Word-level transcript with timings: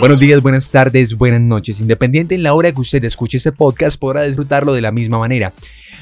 Buenos 0.00 0.18
días, 0.18 0.42
buenas 0.42 0.70
tardes, 0.70 1.16
buenas 1.16 1.40
noches. 1.40 1.80
Independiente 1.80 2.34
en 2.34 2.42
la 2.42 2.54
hora 2.54 2.72
que 2.72 2.80
usted 2.80 3.02
escuche 3.04 3.38
este 3.38 3.52
podcast, 3.52 3.98
podrá 3.98 4.22
disfrutarlo 4.22 4.74
de 4.74 4.80
la 4.80 4.92
misma 4.92 5.18
manera. 5.18 5.52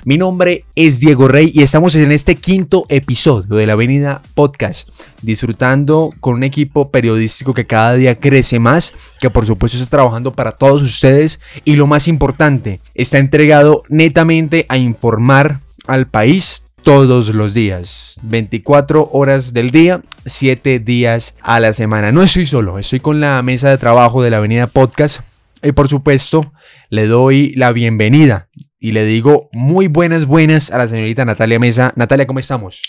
Mi 0.04 0.18
nombre 0.18 0.64
es 0.74 0.98
Diego 0.98 1.28
Rey 1.28 1.52
y 1.54 1.62
estamos 1.62 1.94
en 1.94 2.10
este 2.10 2.34
quinto 2.34 2.86
episodio 2.88 3.54
de 3.54 3.66
la 3.66 3.74
Avenida 3.74 4.22
Podcast, 4.34 4.88
disfrutando 5.20 6.10
con 6.20 6.34
un 6.34 6.42
equipo 6.42 6.90
periodístico 6.90 7.54
que 7.54 7.66
cada 7.66 7.94
día 7.94 8.16
crece 8.16 8.58
más, 8.58 8.94
que 9.20 9.30
por 9.30 9.46
supuesto 9.46 9.78
está 9.78 9.90
trabajando 9.90 10.32
para 10.32 10.52
todos 10.52 10.82
ustedes 10.82 11.38
y 11.64 11.76
lo 11.76 11.86
más 11.86 12.08
importante, 12.08 12.80
está 12.94 13.18
entregado 13.18 13.82
netamente 13.88 14.66
a 14.68 14.78
informar 14.78 15.60
al 15.86 16.08
país 16.08 16.64
todos 16.82 17.28
los 17.34 17.54
días, 17.54 18.16
24 18.22 19.10
horas 19.12 19.54
del 19.54 19.70
día, 19.70 20.02
7 20.26 20.80
días 20.80 21.34
a 21.40 21.60
la 21.60 21.72
semana. 21.72 22.12
No 22.12 22.22
estoy 22.22 22.46
solo, 22.46 22.78
estoy 22.78 23.00
con 23.00 23.20
la 23.20 23.40
mesa 23.42 23.70
de 23.70 23.78
trabajo 23.78 24.22
de 24.22 24.30
la 24.30 24.38
Avenida 24.38 24.66
Podcast 24.66 25.20
y 25.62 25.72
por 25.72 25.88
supuesto 25.88 26.52
le 26.90 27.06
doy 27.06 27.54
la 27.54 27.72
bienvenida 27.72 28.48
y 28.78 28.92
le 28.92 29.04
digo 29.04 29.48
muy 29.52 29.86
buenas, 29.86 30.26
buenas 30.26 30.72
a 30.72 30.78
la 30.78 30.88
señorita 30.88 31.24
Natalia 31.24 31.60
Mesa. 31.60 31.92
Natalia, 31.94 32.26
¿cómo 32.26 32.40
estamos? 32.40 32.82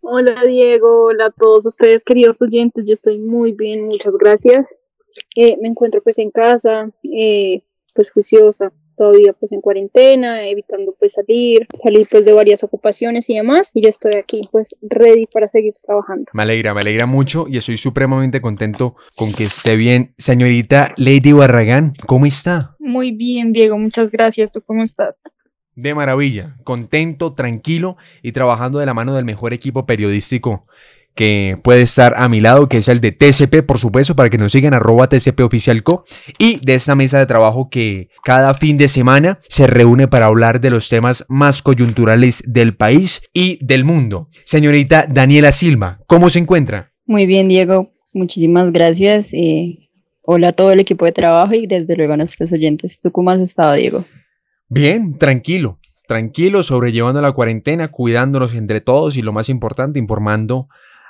Hola 0.00 0.42
Diego, 0.46 1.06
hola 1.06 1.26
a 1.26 1.30
todos 1.30 1.66
ustedes 1.66 2.04
queridos 2.04 2.40
oyentes, 2.42 2.86
yo 2.86 2.92
estoy 2.92 3.18
muy 3.18 3.52
bien, 3.52 3.86
muchas 3.86 4.16
gracias. 4.18 4.74
Eh, 5.34 5.56
me 5.62 5.68
encuentro 5.68 6.02
pues 6.02 6.18
en 6.18 6.30
casa, 6.30 6.90
eh, 7.02 7.62
pues 7.94 8.10
juiciosa, 8.10 8.70
todavía 8.96 9.32
pues 9.32 9.52
en 9.52 9.60
cuarentena, 9.60 10.48
evitando 10.48 10.94
pues 10.98 11.12
salir, 11.12 11.66
salir 11.82 12.08
pues 12.10 12.24
de 12.24 12.32
varias 12.32 12.62
ocupaciones 12.62 13.28
y 13.30 13.36
demás, 13.36 13.70
y 13.74 13.82
ya 13.82 13.88
estoy 13.88 14.14
aquí 14.14 14.48
pues 14.50 14.74
ready 14.82 15.26
para 15.26 15.48
seguir 15.48 15.74
trabajando. 15.84 16.26
Me 16.32 16.42
alegra, 16.42 16.74
me 16.74 16.80
alegra 16.80 17.06
mucho 17.06 17.46
y 17.48 17.58
estoy 17.58 17.76
supremamente 17.76 18.40
contento 18.40 18.96
con 19.16 19.32
que 19.32 19.44
esté 19.44 19.76
bien. 19.76 20.14
Señorita 20.18 20.94
Lady 20.96 21.32
Barragán, 21.32 21.94
¿cómo 22.06 22.26
está? 22.26 22.76
Muy 22.78 23.12
bien, 23.12 23.52
Diego, 23.52 23.78
muchas 23.78 24.10
gracias. 24.10 24.52
¿Tú 24.52 24.60
cómo 24.66 24.82
estás? 24.82 25.36
De 25.74 25.94
maravilla, 25.94 26.56
contento, 26.64 27.34
tranquilo 27.34 27.98
y 28.22 28.32
trabajando 28.32 28.78
de 28.78 28.86
la 28.86 28.94
mano 28.94 29.14
del 29.14 29.26
mejor 29.26 29.52
equipo 29.52 29.84
periodístico 29.84 30.66
que 31.16 31.58
puede 31.64 31.80
estar 31.80 32.12
a 32.16 32.28
mi 32.28 32.40
lado, 32.40 32.68
que 32.68 32.76
es 32.76 32.88
el 32.88 33.00
de 33.00 33.10
TCP, 33.10 33.66
por 33.66 33.78
supuesto, 33.78 34.14
para 34.14 34.28
que 34.28 34.36
nos 34.38 34.52
sigan 34.52 34.74
arroba 34.74 35.08
TCP 35.08 35.40
Oficial 35.40 35.82
Co. 35.82 36.04
Y 36.38 36.60
de 36.64 36.74
esta 36.74 36.94
mesa 36.94 37.18
de 37.18 37.26
trabajo 37.26 37.70
que 37.70 38.10
cada 38.22 38.54
fin 38.54 38.76
de 38.76 38.86
semana 38.86 39.40
se 39.48 39.66
reúne 39.66 40.06
para 40.06 40.26
hablar 40.26 40.60
de 40.60 40.70
los 40.70 40.88
temas 40.88 41.24
más 41.28 41.62
coyunturales 41.62 42.44
del 42.46 42.76
país 42.76 43.22
y 43.32 43.58
del 43.64 43.84
mundo. 43.84 44.28
Señorita 44.44 45.06
Daniela 45.08 45.52
Silva, 45.52 45.98
¿cómo 46.06 46.28
se 46.28 46.38
encuentra? 46.38 46.92
Muy 47.06 47.24
bien, 47.24 47.48
Diego. 47.48 47.92
Muchísimas 48.12 48.70
gracias. 48.70 49.32
Eh, 49.32 49.88
hola 50.22 50.48
a 50.48 50.52
todo 50.52 50.70
el 50.70 50.80
equipo 50.80 51.06
de 51.06 51.12
trabajo 51.12 51.54
y 51.54 51.66
desde 51.66 51.96
luego 51.96 52.12
a 52.12 52.18
nuestros 52.18 52.52
oyentes. 52.52 53.00
¿Tú 53.00 53.10
cómo 53.10 53.30
has 53.30 53.40
estado, 53.40 53.72
Diego? 53.72 54.04
Bien, 54.68 55.16
tranquilo. 55.16 55.78
Tranquilo, 56.06 56.62
sobrellevando 56.62 57.20
la 57.20 57.32
cuarentena, 57.32 57.88
cuidándonos 57.88 58.54
entre 58.54 58.80
todos 58.80 59.16
y 59.16 59.22
lo 59.22 59.32
más 59.32 59.48
importante, 59.48 59.98
informando 59.98 60.68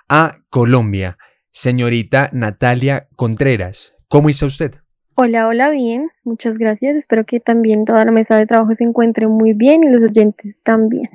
a 0.08 0.38
Colombia. 0.50 1.18
Señorita 1.50 2.30
Natalia 2.32 3.08
Contreras, 3.16 3.94
¿cómo 4.08 4.28
está 4.28 4.46
usted? 4.46 4.74
Hola, 5.14 5.48
hola, 5.48 5.70
bien, 5.70 6.10
muchas 6.24 6.58
gracias. 6.58 6.96
Espero 6.96 7.24
que 7.24 7.40
también 7.40 7.86
toda 7.86 8.04
la 8.04 8.12
mesa 8.12 8.36
de 8.36 8.46
trabajo 8.46 8.74
se 8.76 8.84
encuentre 8.84 9.26
muy 9.26 9.54
bien 9.54 9.82
y 9.82 9.90
los 9.90 10.02
oyentes 10.02 10.56
también. 10.62 11.08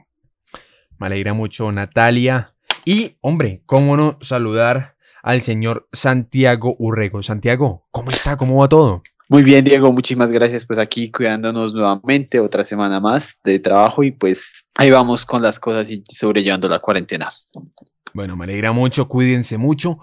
Me 0.98 1.08
alegra 1.08 1.34
mucho, 1.34 1.72
Natalia. 1.72 2.56
Y, 2.84 3.18
hombre, 3.22 3.62
cómo 3.68 3.96
no 3.98 4.18
saludar 4.22 4.96
al 5.22 5.42
señor 5.42 5.88
Santiago 5.92 6.76
Urrego. 6.80 7.22
Santiago, 7.22 7.86
¿cómo 7.92 8.10
está? 8.10 8.38
¿Cómo 8.38 8.58
va 8.58 8.70
todo? 8.70 9.04
Muy 9.30 9.44
bien, 9.44 9.64
Diego, 9.64 9.92
muchísimas 9.92 10.32
gracias. 10.32 10.66
Pues 10.66 10.80
aquí 10.80 11.12
cuidándonos 11.12 11.74
nuevamente, 11.74 12.40
otra 12.40 12.64
semana 12.64 13.00
más 13.00 13.40
de 13.44 13.60
trabajo 13.60 14.04
y 14.04 14.12
pues 14.12 14.68
ahí 14.76 14.90
vamos 14.90 15.26
con 15.26 15.42
las 15.42 15.60
cosas 15.60 15.90
y 15.90 16.04
sobrellevando 16.10 16.68
la 16.68 16.80
cuarentena. 16.80 17.30
Bueno, 18.14 18.36
me 18.36 18.46
alegra 18.46 18.72
mucho, 18.72 19.08
cuídense 19.08 19.58
mucho. 19.58 20.00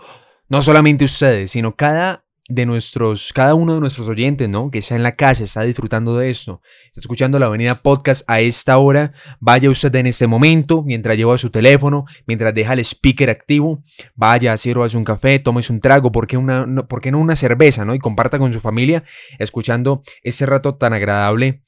No 0.49 0.63
solamente 0.63 1.05
ustedes, 1.05 1.51
sino 1.51 1.77
cada 1.77 2.25
de 2.49 2.65
nuestros, 2.65 3.35
cada 3.35 3.55
uno 3.55 3.75
de 3.75 3.81
nuestros 3.81 4.09
oyentes, 4.09 4.49
¿no? 4.49 4.71
Que 4.71 4.79
está 4.79 4.97
en 4.97 5.03
la 5.03 5.17
casa, 5.17 5.45
está 5.45 5.63
disfrutando 5.63 6.17
de 6.17 6.31
esto, 6.31 6.63
está 6.87 7.01
escuchando 7.01 7.39
la 7.39 7.47
Avenida 7.47 7.75
Podcast 7.75 8.23
a 8.27 8.41
esta 8.41 8.79
hora, 8.79 9.13
vaya 9.39 9.69
usted 9.69 9.95
en 9.97 10.07
este 10.07 10.27
momento, 10.27 10.83
mientras 10.83 11.19
lleva 11.19 11.37
su 11.37 11.51
teléfono, 11.51 12.07
mientras 12.27 12.55
deja 12.55 12.73
el 12.73 12.79
speaker 12.81 13.29
activo, 13.29 13.85
vaya, 14.15 14.57
sírvase 14.57 14.97
un 14.97 15.05
café, 15.05 15.39
tómese 15.39 15.75
un 15.75 15.81
trago, 15.81 16.11
¿por 16.11 16.27
qué, 16.27 16.39
una, 16.39 16.65
no, 16.65 16.89
¿por 16.89 17.07
no 17.13 17.19
una 17.19 17.37
cerveza, 17.37 17.85
¿no? 17.85 17.95
Y 17.95 17.99
comparta 17.99 18.39
con 18.39 18.51
su 18.55 18.61
familia, 18.61 19.05
escuchando 19.39 20.03
ese 20.23 20.47
rato 20.47 20.77
tan 20.77 20.95
agradable 20.95 21.63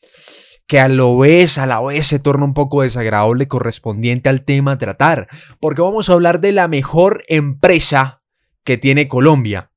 que 0.71 0.79
a 0.79 0.89
lo 0.89 1.19
vez, 1.19 1.59
a 1.59 1.67
la 1.67 1.81
vez 1.81 2.07
se 2.07 2.21
torna 2.21 2.45
un 2.45 2.55
poco 2.55 2.83
desagradable 2.83 3.49
correspondiente 3.49 4.29
al 4.29 4.45
tema 4.45 4.79
tratar, 4.79 5.27
porque 5.59 5.83
vamos 5.83 6.09
a 6.09 6.13
hablar 6.13 6.41
de 6.41 6.53
la 6.53 6.69
mejor 6.69 7.25
empresa 7.27 8.23
que 8.63 8.79
tiene 8.79 9.09
Colombia. 9.09 9.73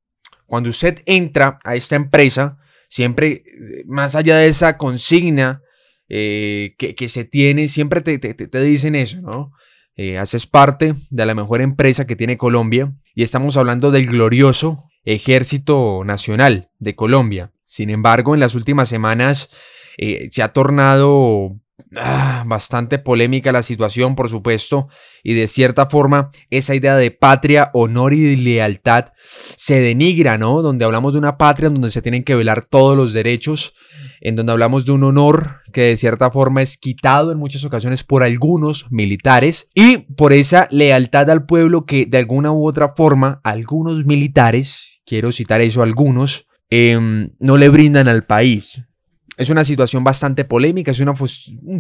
Cuando 0.46 0.70
usted 0.70 1.02
entra 1.08 1.58
a 1.64 1.74
esta 1.74 1.96
empresa, 1.96 2.60
siempre, 2.90 3.44
más 3.88 4.16
allá 4.16 4.38
de 4.38 4.48
esa 4.48 4.78
consigna 4.78 5.64
eh, 6.10 6.76
que, 6.78 7.10
se 7.10 7.26
tiene, 7.26 7.70
siempre 7.70 8.02
te, 8.02 8.20
te, 8.20 8.62
dicen 8.62 8.94
eso, 8.94 9.20
¿no? 9.20 9.52
Eh, 9.96 10.20
haces 10.20 10.46
parte 10.46 10.94
de 11.10 11.26
la 11.26 11.34
mejor 11.34 11.62
empresa 11.62 12.06
que 12.06 12.16
tiene 12.16 12.38
Colombia 12.38 12.94
y 13.16 13.24
estamos 13.24 13.58
hablando 13.58 13.90
del 13.90 14.06
glorioso 14.06 14.92
Ejército 15.06 16.04
Nacional 16.06 16.70
de 16.78 16.94
Colombia. 16.94 17.52
Sin 17.66 17.90
embargo, 17.90 18.36
en 18.36 18.42
las 18.42 18.54
últimas 18.54 18.90
semanas 18.90 19.50
eh, 19.98 20.30
se 20.32 20.42
ha 20.44 20.54
tornado 20.54 21.60
ah, 21.96 22.44
bastante 22.46 23.00
polémica 23.00 23.52
la 23.52 23.64
situación, 23.64 24.16
por 24.16 24.30
supuesto, 24.30 24.88
y 25.24 25.34
de 25.34 25.48
cierta 25.48 25.88
forma 25.88 26.32
esa 26.50 26.76
idea 26.76 26.96
de 26.96 27.12
patria, 27.12 27.70
honor 27.74 28.14
y 28.14 28.36
lealtad 28.36 29.08
se 29.18 29.82
denigra, 29.82 30.38
¿no? 30.38 30.62
Donde 30.62 30.86
hablamos 30.86 31.14
de 31.14 31.20
una 31.20 31.38
patria 31.38 31.68
en 31.68 31.76
donde 31.76 31.90
se 31.90 32.02
tienen 32.02 32.24
que 32.24 32.36
velar 32.36 32.66
todos 32.66 32.98
los 32.98 33.14
derechos, 33.14 33.74
en 34.22 34.36
donde 34.36 34.52
hablamos 34.52 34.86
de 34.86 34.94
un 34.94 35.04
honor 35.04 35.62
que 35.72 35.82
de 35.82 35.98
cierta 35.98 36.32
forma 36.32 36.62
es 36.62 36.78
quitado 36.78 37.32
en 37.32 37.40
muchas 37.40 37.66
ocasiones 37.66 38.04
por 38.04 38.24
algunos 38.24 38.92
militares 38.92 39.70
y 39.74 39.98
por 39.98 40.34
esa 40.34 40.68
lealtad 40.72 41.30
al 41.30 41.46
pueblo 41.46 41.86
que 41.86 42.06
de 42.06 42.20
alguna 42.20 42.52
u 42.52 42.68
otra 42.68 42.94
forma 42.96 43.42
algunos 43.44 44.06
militares, 44.06 45.02
quiero 45.06 45.32
citar 45.32 45.62
eso 45.62 45.84
algunos, 45.84 46.48
em, 46.70 47.30
no 47.40 47.58
le 47.58 47.70
brindan 47.70 48.08
al 48.08 48.26
país 48.26 48.84
es 49.38 49.50
una 49.50 49.64
situación 49.64 50.04
bastante 50.04 50.46
polémica, 50.46 50.92
es 50.92 51.00
una, 51.00 51.14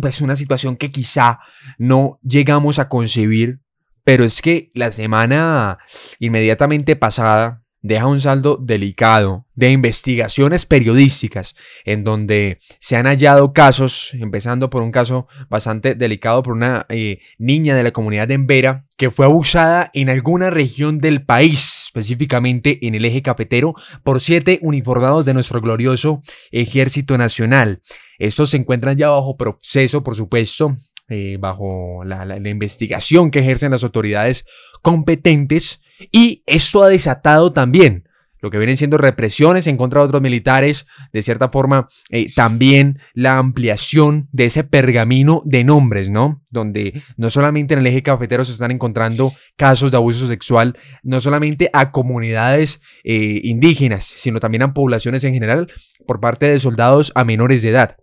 es 0.08 0.22
una 0.22 0.36
situación 0.36 0.76
que 0.76 0.92
quizá 0.92 1.40
no 1.78 2.20
llegamos 2.22 2.80
a 2.80 2.90
concebir, 2.90 3.60
pero 4.04 4.24
es 4.24 4.42
que 4.42 4.70
la 4.74 4.92
semana 4.92 5.80
inmediatamente 6.20 6.96
pasada 6.96 7.63
deja 7.84 8.08
un 8.08 8.22
saldo 8.22 8.58
delicado 8.60 9.46
de 9.56 9.72
investigaciones 9.72 10.66
periodísticas 10.66 11.54
en 11.84 12.06
donde 12.06 12.60
se 12.80 12.96
han 12.96 13.06
hallado 13.06 13.52
casos, 13.52 14.14
empezando 14.14 14.70
por 14.70 14.82
un 14.82 14.92
caso 14.92 15.28
bastante 15.50 15.94
delicado 15.94 16.42
por 16.44 16.54
una 16.54 16.86
eh, 16.90 17.20
niña 17.38 17.76
de 17.76 17.84
la 17.84 17.92
comunidad 17.92 18.30
de 18.30 18.36
Embera 18.36 18.86
que 18.98 19.12
fue 19.12 19.26
abusada 19.26 19.92
en 19.94 20.10
alguna 20.10 20.50
región 20.50 21.00
del 21.00 21.26
país, 21.26 21.84
específicamente 21.88 22.80
en 22.88 22.96
el 22.96 23.04
eje 23.04 23.22
cafetero, 23.22 23.76
por 24.04 24.22
siete 24.22 24.60
uniformados 24.62 25.26
de 25.26 25.34
nuestro 25.34 25.60
glorioso 25.60 26.22
Ejército 26.52 27.18
Nacional. 27.18 27.82
Estos 28.18 28.52
se 28.52 28.58
encuentran 28.58 28.96
ya 28.96 29.10
bajo 29.10 29.36
proceso, 29.36 30.04
por 30.04 30.16
supuesto, 30.16 30.78
eh, 31.10 31.36
bajo 31.38 32.06
la 32.06 32.38
investigación 32.50 33.30
que 33.30 33.40
ejercen 33.40 33.72
las 33.72 33.84
autoridades 33.84 34.46
competentes 34.82 35.82
y 36.12 36.44
esto 36.46 36.84
ha 36.84 36.90
desatado 36.90 37.52
también 37.54 38.04
lo 38.44 38.52
que 38.52 38.58
vienen 38.58 38.76
siendo 38.76 38.98
represiones 38.98 39.68
en 39.68 39.78
contra 39.78 40.02
de 40.02 40.08
otros 40.08 40.22
militares, 40.22 40.86
de 41.14 41.24
cierta 41.24 41.48
forma, 41.48 41.88
eh, 42.10 42.28
también 42.36 43.00
la 43.14 43.38
ampliación 43.38 44.28
de 44.34 44.46
ese 44.46 44.66
pergamino 44.66 45.42
de 45.46 45.64
nombres, 45.64 46.10
¿no? 46.10 46.44
Donde 46.52 47.02
no 47.16 47.30
solamente 47.30 47.74
en 47.74 47.80
el 47.80 47.88
eje 47.88 48.04
cafetero 48.04 48.44
se 48.44 48.52
están 48.52 48.72
encontrando 48.72 49.32
casos 49.56 49.92
de 49.92 49.98
abuso 49.98 50.28
sexual, 50.28 50.78
no 51.04 51.22
solamente 51.22 51.70
a 51.72 51.92
comunidades 51.92 52.82
eh, 53.06 53.40
indígenas, 53.44 54.04
sino 54.04 54.42
también 54.42 54.64
a 54.64 54.74
poblaciones 54.74 55.24
en 55.24 55.34
general 55.34 55.72
por 56.06 56.20
parte 56.20 56.50
de 56.50 56.60
soldados 56.60 57.14
a 57.16 57.24
menores 57.24 57.62
de 57.62 57.70
edad. 57.70 57.96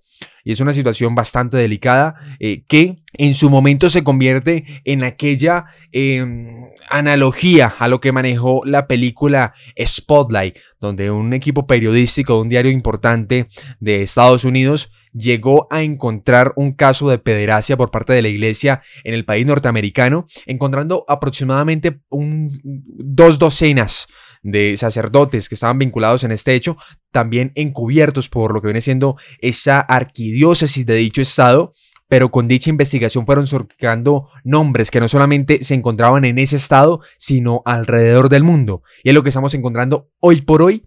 Y 0.45 0.53
es 0.53 0.61
una 0.61 0.73
situación 0.73 1.15
bastante 1.15 1.57
delicada 1.57 2.15
eh, 2.39 2.65
que 2.67 2.97
en 3.15 3.35
su 3.35 3.51
momento 3.51 3.91
se 3.91 4.05
convierte 4.05 4.65
en 4.85 5.03
aquella 5.05 5.67
em, 5.93 6.69
analogía 6.89 7.75
a 7.79 7.89
lo 7.89 8.01
que 8.01 8.13
manejó 8.13 8.63
la 8.65 8.87
película 8.87 9.55
Spotlight, 9.79 10.59
donde 10.81 11.11
un 11.11 11.33
equipo 11.33 11.67
periodístico 11.67 12.35
de 12.35 12.41
un 12.41 12.49
diario 12.49 12.71
importante 12.71 13.49
de 13.81 14.03
Estados 14.03 14.45
Unidos 14.45 14.91
llegó 15.13 15.67
a 15.71 15.83
encontrar 15.83 16.53
un 16.57 16.73
caso 16.73 17.09
de 17.11 17.19
pederastia 17.19 17.77
por 17.77 17.91
parte 17.91 18.13
de 18.13 18.23
la 18.23 18.29
iglesia 18.29 18.83
en 19.05 19.15
el 19.15 19.25
país 19.25 19.47
norteamericano, 19.47 20.27
encontrando 20.47 21.05
aproximadamente 21.09 22.01
un, 22.09 22.61
dos 22.63 23.39
docenas 23.39 24.09
de 24.43 24.77
sacerdotes 24.77 25.49
que 25.49 25.55
estaban 25.55 25.79
vinculados 25.79 26.25
en 26.25 26.33
este 26.33 26.55
hecho, 26.55 26.77
también 27.13 27.53
encubiertos 27.55 28.29
por 28.29 28.55
lo 28.55 28.61
que 28.61 28.69
viene 28.69 28.81
siendo 28.81 29.17
esa 29.41 29.81
arquidiócesis 29.81 30.87
de 30.87 30.95
dicho 30.95 31.21
estado, 31.21 31.73
pero 32.09 32.31
con 32.31 32.49
dicha 32.49 32.71
investigación 32.71 33.25
fueron 33.25 33.47
surcando 33.47 34.29
nombres 34.43 34.91
que 34.91 35.01
no 35.01 35.09
solamente 35.09 35.63
se 35.63 35.75
encontraban 35.75 36.25
en 36.25 36.39
ese 36.39 36.57
estado, 36.57 37.01
sino 37.19 37.63
alrededor 37.65 38.29
del 38.29 38.43
mundo. 38.43 38.83
Y 39.05 39.11
es 39.11 39.15
lo 39.15 39.23
que 39.23 39.29
estamos 39.29 39.55
encontrando 39.55 40.11
hoy 40.19 40.43
por 40.43 40.63
hoy 40.63 40.85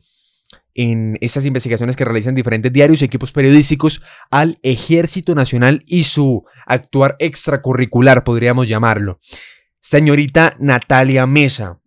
en 0.76 1.18
estas 1.22 1.46
investigaciones 1.46 1.96
que 1.96 2.06
realizan 2.06 2.36
diferentes 2.36 2.74
diarios 2.74 3.02
y 3.02 3.06
equipos 3.06 3.32
periodísticos 3.32 4.02
al 4.32 4.60
Ejército 4.64 5.36
Nacional 5.36 5.84
y 5.86 6.04
su 6.04 6.44
actuar 6.66 7.16
extracurricular, 7.20 8.24
podríamos 8.24 8.68
llamarlo. 8.68 9.20
Señorita 9.80 10.56
Natalia 10.60 11.26
Mesa, 11.28 11.80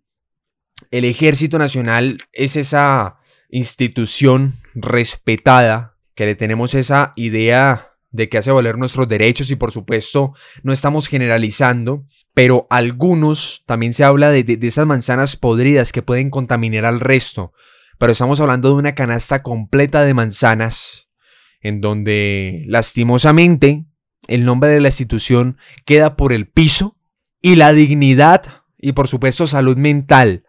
el 0.91 1.05
Ejército 1.05 1.59
Nacional 1.59 2.19
es 2.33 2.55
esa 2.55 3.17
institución 3.49 4.55
respetada 4.73 5.97
que 6.15 6.25
le 6.25 6.35
tenemos 6.35 6.73
esa 6.73 7.13
idea 7.15 7.91
de 8.11 8.29
que 8.29 8.37
hace 8.37 8.51
valer 8.51 8.77
nuestros 8.77 9.07
derechos 9.07 9.51
y 9.51 9.55
por 9.55 9.71
supuesto 9.71 10.33
no 10.63 10.73
estamos 10.73 11.07
generalizando, 11.07 12.05
pero 12.33 12.67
algunos 12.69 13.63
también 13.65 13.93
se 13.93 14.03
habla 14.03 14.29
de, 14.29 14.43
de, 14.43 14.67
esas 14.67 14.87
manzanas 14.87 15.35
podridas 15.35 15.91
que 15.91 16.01
pueden 16.01 16.29
contaminar 16.29 16.85
al 16.85 16.99
resto, 16.99 17.53
pero 17.97 18.11
estamos 18.11 18.39
hablando 18.39 18.69
de 18.69 18.75
una 18.75 18.95
canasta 18.95 19.43
completa 19.43 20.03
de 20.03 20.13
manzanas 20.13 21.09
en 21.61 21.81
donde 21.81 22.63
lastimosamente 22.67 23.85
el 24.27 24.45
nombre 24.45 24.69
de 24.69 24.79
la 24.79 24.89
institución 24.89 25.57
queda 25.85 26.15
por 26.15 26.33
el 26.33 26.47
piso 26.47 26.97
y 27.41 27.55
la 27.55 27.73
dignidad 27.73 28.63
y 28.77 28.93
por 28.93 29.07
supuesto 29.07 29.47
salud 29.47 29.77
mental, 29.77 30.43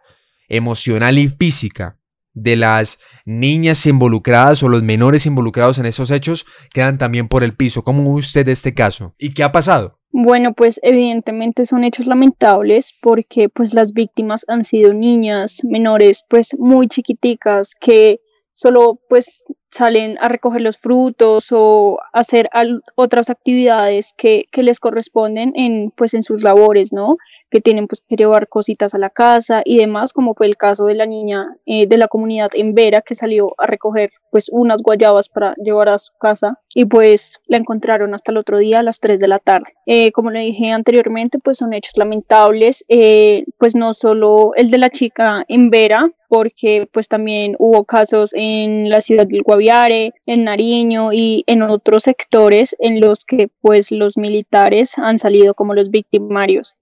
emocional 0.49 1.17
y 1.17 1.29
física 1.29 1.97
de 2.33 2.55
las 2.55 2.99
niñas 3.25 3.85
involucradas 3.85 4.63
o 4.63 4.69
los 4.69 4.83
menores 4.83 5.25
involucrados 5.25 5.79
en 5.79 5.85
esos 5.85 6.11
hechos 6.11 6.45
quedan 6.73 6.97
también 6.97 7.27
por 7.27 7.43
el 7.43 7.55
piso. 7.55 7.83
¿Cómo 7.83 8.13
usted 8.13 8.47
este 8.47 8.73
caso? 8.73 9.15
¿Y 9.17 9.31
qué 9.31 9.43
ha 9.43 9.51
pasado? 9.51 9.99
Bueno, 10.11 10.53
pues 10.53 10.79
evidentemente 10.81 11.65
son 11.65 11.83
hechos 11.83 12.07
lamentables 12.07 12.95
porque 12.99 13.47
pues 13.47 13.73
las 13.73 13.93
víctimas 13.93 14.43
han 14.47 14.63
sido 14.63 14.93
niñas 14.93 15.63
menores 15.63 16.25
pues 16.27 16.55
muy 16.57 16.87
chiquiticas 16.87 17.75
que 17.79 18.19
solo 18.53 18.99
pues 19.07 19.43
salen 19.71 20.17
a 20.19 20.27
recoger 20.27 20.61
los 20.61 20.77
frutos 20.77 21.49
o 21.51 21.99
hacer 22.13 22.49
otras 22.95 23.29
actividades 23.29 24.13
que, 24.17 24.47
les 24.59 24.79
corresponden 24.79 25.53
en 25.55 25.91
pues 25.95 26.13
en 26.13 26.21
sus 26.21 26.43
labores, 26.43 26.91
¿no? 26.91 27.17
que 27.49 27.61
tienen 27.61 27.87
pues 27.87 28.03
que 28.07 28.15
llevar 28.15 28.47
cositas 28.47 28.93
a 28.93 28.97
la 28.97 29.09
casa 29.09 29.61
y 29.65 29.77
demás, 29.77 30.13
como 30.13 30.33
fue 30.33 30.45
el 30.45 30.57
caso 30.57 30.85
de 30.85 30.95
la 30.95 31.05
niña 31.05 31.55
eh, 31.65 31.87
de 31.87 31.97
la 31.97 32.07
comunidad 32.07 32.51
en 32.53 32.75
Vera 32.75 33.01
que 33.01 33.15
salió 33.15 33.55
a 33.57 33.65
recoger 33.65 34.11
pues 34.31 34.49
unas 34.51 34.81
guayabas 34.83 35.29
para 35.29 35.55
llevar 35.55 35.89
a 35.89 35.97
su 35.97 36.13
casa 36.17 36.59
y 36.75 36.85
pues 36.85 37.41
la 37.47 37.57
encontraron 37.57 38.13
hasta 38.13 38.31
el 38.31 38.37
otro 38.37 38.59
día 38.59 38.79
a 38.79 38.83
las 38.83 38.99
3 38.99 39.19
de 39.19 39.27
la 39.27 39.39
tarde. 39.39 39.73
Eh, 39.85 40.11
como 40.11 40.29
le 40.29 40.41
dije 40.41 40.71
anteriormente, 40.71 41.39
pues 41.39 41.57
son 41.57 41.73
hechos 41.73 41.97
lamentables, 41.97 42.85
eh, 42.89 43.45
pues 43.57 43.75
no 43.75 43.93
solo 43.93 44.51
el 44.55 44.69
de 44.69 44.77
la 44.77 44.89
chica 44.89 45.45
en 45.47 45.69
Vera, 45.69 46.11
porque 46.29 46.87
pues 46.93 47.09
también 47.09 47.55
hubo 47.59 47.83
casos 47.83 48.31
en 48.33 48.89
la 48.89 49.01
ciudad 49.01 49.27
del 49.27 49.41
Guaviare, 49.41 50.13
en 50.27 50.45
Nariño 50.45 51.11
y 51.11 51.43
en 51.47 51.63
otros 51.63 52.03
sectores 52.03 52.75
en 52.79 53.01
los 53.01 53.25
que 53.25 53.49
pues 53.61 53.91
los 53.91 54.15
militares 54.17 54.97
han 54.97 55.17
salido 55.17 55.55
como 55.55 55.73
los 55.73 55.89
victimarios. 55.89 56.77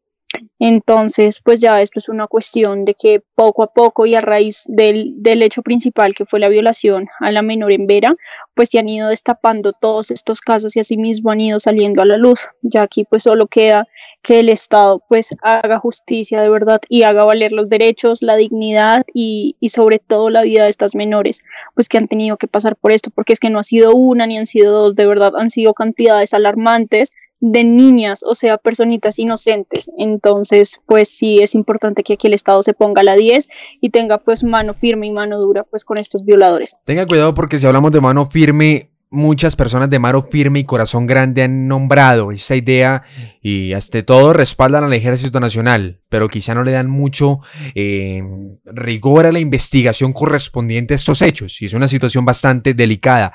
Entonces, 0.60 1.40
pues 1.44 1.62
ya 1.62 1.82
esto 1.82 2.00
es 2.00 2.10
una 2.10 2.28
cuestión 2.28 2.84
de 2.84 2.96
que 2.96 3.22
poco 3.36 3.64
a 3.64 3.68
poco 3.74 4.06
y 4.06 4.16
a 4.16 4.22
raíz 4.22 4.64
del, 4.68 5.14
del, 5.18 5.44
hecho 5.44 5.62
principal 5.62 6.16
que 6.16 6.26
fue 6.26 6.40
la 6.40 6.50
violación 6.50 7.08
a 7.20 7.32
la 7.32 7.42
menor 7.42 7.72
en 7.72 7.86
Vera, 7.86 8.16
pues 8.56 8.70
se 8.70 8.80
han 8.80 8.90
ido 8.90 9.10
destapando 9.10 9.72
todos 9.74 10.10
estos 10.10 10.42
casos 10.42 10.76
y 10.76 10.80
asimismo 10.80 11.32
han 11.32 11.42
ido 11.42 11.60
saliendo 11.60 12.02
a 12.02 12.06
la 12.06 12.18
luz. 12.18 12.50
Ya 12.62 12.82
aquí 12.82 13.06
pues 13.06 13.24
solo 13.24 13.48
queda 13.48 13.88
que 14.24 14.40
el 14.40 14.50
Estado 14.50 15.02
pues 15.08 15.36
haga 15.44 15.78
justicia 15.78 16.42
de 16.42 16.50
verdad 16.50 16.82
y 16.90 17.04
haga 17.04 17.24
valer 17.24 17.52
los 17.52 17.70
derechos, 17.70 18.22
la 18.22 18.36
dignidad 18.36 19.06
y, 19.14 19.56
y 19.60 19.70
sobre 19.70 20.00
todo 20.00 20.30
la 20.30 20.42
vida 20.42 20.64
de 20.64 20.70
estas 20.70 20.96
menores, 20.96 21.44
pues 21.76 21.88
que 21.88 22.00
han 22.00 22.08
tenido 22.08 22.38
que 22.38 22.48
pasar 22.48 22.76
por 22.76 22.92
esto, 22.92 23.12
porque 23.12 23.34
es 23.34 23.40
que 23.40 23.50
no 23.52 23.60
ha 23.60 23.64
sido 23.64 23.94
una 23.94 24.26
ni 24.26 24.38
han 24.38 24.48
sido 24.48 24.72
dos, 24.72 24.96
de 24.96 25.06
verdad 25.06 25.34
han 25.38 25.52
sido 25.52 25.74
cantidades 25.74 26.34
alarmantes 26.34 27.12
de 27.40 27.64
niñas, 27.64 28.22
o 28.24 28.36
sea, 28.36 28.58
personitas 28.58 29.20
inocentes. 29.20 29.90
Entonces, 29.98 30.82
pues 30.86 31.10
sí 31.10 31.40
es 31.42 31.56
importante 31.56 32.04
que 32.04 32.14
aquí 32.14 32.28
el 32.28 32.34
Estado 32.34 32.64
se 32.64 32.74
ponga 32.74 33.02
a 33.02 33.04
la 33.04 33.16
10 33.16 33.48
y 33.82 33.90
tenga 33.90 34.18
pues 34.18 34.44
mano 34.44 34.74
firme 34.74 35.08
y 35.08 35.12
mano 35.12 35.40
dura 35.40 35.64
pues 35.64 35.86
con 35.86 35.98
estos 35.98 36.26
violadores. 36.26 36.76
Tenga 36.86 37.06
cuidado 37.06 37.34
porque 37.34 37.60
si 37.60 37.68
hablamos 37.68 37.92
de 37.92 38.02
mano 38.02 38.26
firme, 38.26 38.92
muchas 39.10 39.56
personas 39.56 39.90
de 39.90 40.00
mano 40.00 40.22
firme 40.22 40.60
y 40.60 40.64
corazón 40.64 41.08
grande 41.08 41.44
han 41.44 41.68
nombrado 41.68 42.32
esa 42.32 42.56
idea 42.56 43.04
y 43.42 43.74
hasta 43.74 44.04
todo 44.04 44.34
respaldan 44.34 44.84
al 44.84 44.94
Ejército 44.94 45.40
Nacional, 45.40 46.02
pero 46.10 46.28
quizá 46.28 46.54
no 46.54 46.64
le 46.64 46.72
dan 46.72 46.90
mucho 46.90 47.40
eh, 47.76 48.22
rigor 48.66 49.26
a 49.26 49.32
la 49.32 49.40
investigación 49.40 50.12
correspondiente 50.12 50.94
a 50.94 50.96
estos 50.96 51.22
hechos 51.22 51.62
y 51.62 51.66
es 51.66 51.74
una 51.74 51.88
situación 51.88 52.26
bastante 52.26 52.74
delicada. 52.74 53.34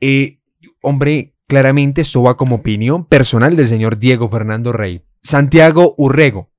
Eh, 0.00 0.40
hombre, 0.82 1.34
Claramente 1.52 2.00
esto 2.00 2.22
va 2.22 2.38
como 2.38 2.56
opinión 2.56 3.04
personal 3.04 3.56
del 3.56 3.68
señor 3.68 3.98
Diego 3.98 4.26
Fernando 4.26 4.72
Rey. 4.72 5.02
Santiago 5.20 5.94
Urrego. 5.98 6.50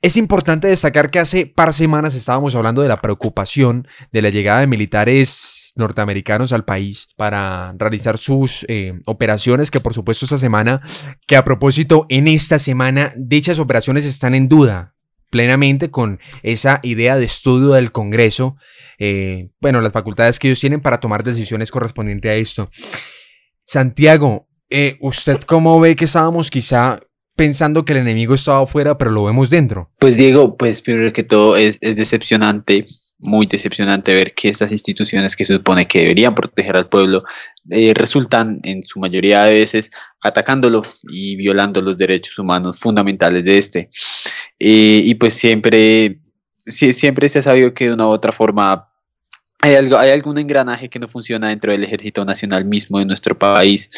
Es 0.00 0.16
importante 0.16 0.66
destacar 0.66 1.10
que 1.10 1.18
hace 1.18 1.44
par 1.44 1.74
semanas 1.74 2.14
estábamos 2.14 2.54
hablando 2.54 2.80
de 2.80 2.88
la 2.88 3.02
preocupación 3.02 3.86
de 4.12 4.22
la 4.22 4.30
llegada 4.30 4.60
de 4.60 4.66
militares 4.66 5.74
norteamericanos 5.76 6.54
al 6.54 6.64
país 6.64 7.08
para 7.16 7.74
realizar 7.76 8.16
sus 8.16 8.64
eh, 8.68 8.98
operaciones, 9.04 9.70
que 9.70 9.80
por 9.80 9.92
supuesto 9.92 10.24
esta 10.24 10.38
semana, 10.38 10.80
que 11.26 11.36
a 11.36 11.44
propósito 11.44 12.06
en 12.08 12.26
esta 12.26 12.58
semana 12.58 13.12
dichas 13.18 13.58
operaciones 13.58 14.06
están 14.06 14.34
en 14.34 14.48
duda 14.48 14.94
plenamente 15.28 15.90
con 15.90 16.18
esa 16.42 16.80
idea 16.82 17.16
de 17.16 17.26
estudio 17.26 17.72
del 17.72 17.92
Congreso, 17.92 18.56
eh, 18.98 19.50
bueno, 19.60 19.82
las 19.82 19.92
facultades 19.92 20.38
que 20.38 20.48
ellos 20.48 20.60
tienen 20.60 20.80
para 20.80 20.98
tomar 20.98 21.24
decisiones 21.24 21.70
correspondientes 21.70 22.30
a 22.30 22.34
esto. 22.36 22.70
Santiago, 23.70 24.48
eh, 24.68 24.98
¿usted 25.00 25.38
cómo 25.46 25.78
ve 25.78 25.94
que 25.94 26.06
estábamos 26.06 26.50
quizá 26.50 26.98
pensando 27.36 27.84
que 27.84 27.92
el 27.92 28.00
enemigo 28.00 28.34
estaba 28.34 28.64
afuera, 28.64 28.98
pero 28.98 29.12
lo 29.12 29.22
vemos 29.22 29.48
dentro? 29.48 29.92
Pues 30.00 30.16
Diego, 30.16 30.56
pues 30.56 30.82
primero 30.82 31.12
que 31.12 31.22
todo 31.22 31.56
es, 31.56 31.78
decepcionante, 31.78 32.84
muy 33.18 33.46
decepcionante 33.46 34.12
ver 34.12 34.34
que 34.34 34.48
estas 34.48 34.72
instituciones 34.72 35.36
que 35.36 35.44
se 35.44 35.54
supone 35.54 35.86
que 35.86 36.00
deberían 36.00 36.34
proteger 36.34 36.76
al 36.76 36.88
pueblo 36.88 37.22
eh, 37.70 37.94
resultan 37.94 38.58
en 38.64 38.82
su 38.82 38.98
mayoría 38.98 39.44
de 39.44 39.54
veces 39.54 39.92
atacándolo 40.20 40.82
y 41.08 41.36
violando 41.36 41.80
los 41.80 41.96
derechos 41.96 42.40
humanos 42.40 42.76
fundamentales 42.76 43.44
de 43.44 43.56
este. 43.56 43.90
Eh, 44.58 45.02
y 45.04 45.14
pues 45.14 45.34
siempre, 45.34 46.18
siempre 46.66 47.28
se 47.28 47.38
ha 47.38 47.42
sabido 47.42 47.72
que 47.72 47.86
de 47.86 47.94
una 47.94 48.08
u 48.08 48.10
otra 48.10 48.32
forma 48.32 48.89
hay, 49.62 49.74
algo, 49.74 49.98
hay 49.98 50.10
algún 50.10 50.38
engranaje 50.38 50.88
que 50.88 50.98
no 50.98 51.08
funciona 51.08 51.48
dentro 51.48 51.72
del 51.72 51.84
Ejército 51.84 52.24
Nacional 52.24 52.64
mismo 52.64 52.98
de 52.98 53.04
nuestro 53.04 53.38
país 53.38 53.90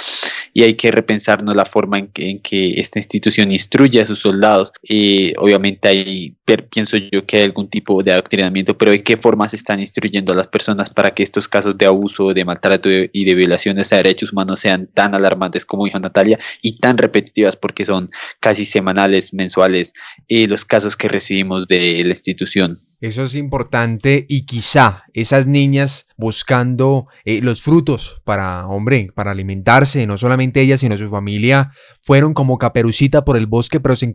y 0.52 0.62
hay 0.64 0.74
que 0.74 0.90
repensarnos 0.90 1.54
la 1.54 1.64
forma 1.64 1.98
en 1.98 2.08
que, 2.08 2.30
en 2.30 2.40
que 2.40 2.80
esta 2.80 2.98
institución 2.98 3.52
instruye 3.52 4.00
a 4.00 4.06
sus 4.06 4.18
soldados. 4.18 4.72
y 4.82 5.32
obviamente 5.38 5.88
hay, 5.88 6.36
pienso 6.70 6.96
yo 6.96 7.24
que 7.24 7.38
hay 7.38 7.44
algún 7.44 7.68
tipo 7.68 8.02
de 8.02 8.12
adoctrinamiento, 8.12 8.76
pero 8.76 8.90
¿de 8.90 9.02
qué 9.02 9.16
forma 9.16 9.48
se 9.48 9.56
están 9.56 9.80
instruyendo 9.80 10.32
a 10.32 10.36
las 10.36 10.48
personas 10.48 10.90
para 10.90 11.12
que 11.14 11.22
estos 11.22 11.48
casos 11.48 11.78
de 11.78 11.86
abuso, 11.86 12.34
de 12.34 12.44
maltrato 12.44 12.88
y 12.90 13.24
de 13.24 13.34
violaciones 13.34 13.92
a 13.92 13.96
derechos 13.96 14.32
humanos 14.32 14.60
sean 14.60 14.88
tan 14.92 15.14
alarmantes 15.14 15.64
como 15.64 15.84
dijo 15.84 15.98
Natalia 15.98 16.38
y 16.60 16.78
tan 16.78 16.98
repetitivas 16.98 17.56
porque 17.56 17.84
son 17.84 18.10
casi 18.40 18.64
semanales, 18.64 19.32
mensuales, 19.32 19.94
eh, 20.28 20.48
los 20.48 20.64
casos 20.64 20.96
que 20.96 21.08
recibimos 21.08 21.66
de 21.66 22.02
la 22.04 22.10
institución? 22.10 22.80
Eso 23.02 23.24
es 23.24 23.34
importante 23.34 24.26
y 24.28 24.46
quizá 24.46 25.02
esas 25.12 25.48
niñas 25.48 26.06
buscando 26.16 27.08
eh, 27.24 27.40
los 27.42 27.60
frutos 27.60 28.22
para, 28.22 28.64
hombre, 28.68 29.08
para 29.12 29.32
alimentarse, 29.32 30.06
no 30.06 30.16
solamente 30.16 30.60
ellas, 30.60 30.78
sino 30.78 30.96
su 30.96 31.10
familia, 31.10 31.72
fueron 32.00 32.32
como 32.32 32.58
caperucita 32.58 33.24
por 33.24 33.36
el 33.36 33.48
bosque, 33.48 33.80
pero 33.80 33.96
se, 33.96 34.12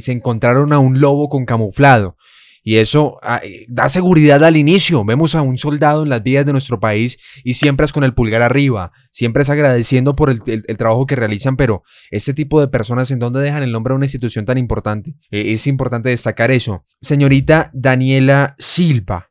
se 0.00 0.12
encontraron 0.12 0.72
a 0.72 0.78
un 0.78 1.00
lobo 1.00 1.28
con 1.28 1.44
camuflado. 1.44 2.16
Y 2.62 2.76
eso 2.76 3.18
ah, 3.22 3.40
eh, 3.42 3.64
da 3.68 3.88
seguridad 3.88 4.44
al 4.44 4.56
inicio. 4.56 5.04
Vemos 5.04 5.34
a 5.34 5.42
un 5.42 5.56
soldado 5.56 6.02
en 6.02 6.08
las 6.08 6.22
vías 6.22 6.44
de 6.44 6.52
nuestro 6.52 6.78
país 6.78 7.18
y 7.42 7.54
siempre 7.54 7.86
es 7.86 7.92
con 7.92 8.04
el 8.04 8.14
pulgar 8.14 8.42
arriba, 8.42 8.92
siempre 9.10 9.42
es 9.42 9.50
agradeciendo 9.50 10.14
por 10.14 10.30
el, 10.30 10.42
trabajo 10.76 11.06
que 11.06 11.16
realizan, 11.16 11.56
pero 11.56 11.82
este 12.10 12.34
tipo 12.34 12.60
de 12.60 12.68
personas 12.68 13.10
en 13.10 13.18
donde 13.18 13.40
dejan 13.40 13.62
el 13.62 13.72
nombre 13.72 13.92
a 13.92 13.96
una 13.96 14.04
institución 14.04 14.44
tan 14.44 14.58
importante. 14.58 15.14
Eh, 15.30 15.52
es 15.52 15.66
importante 15.66 16.10
destacar 16.10 16.50
eso. 16.50 16.84
Señorita 17.00 17.70
Daniela 17.72 18.54
Silva, 18.58 19.29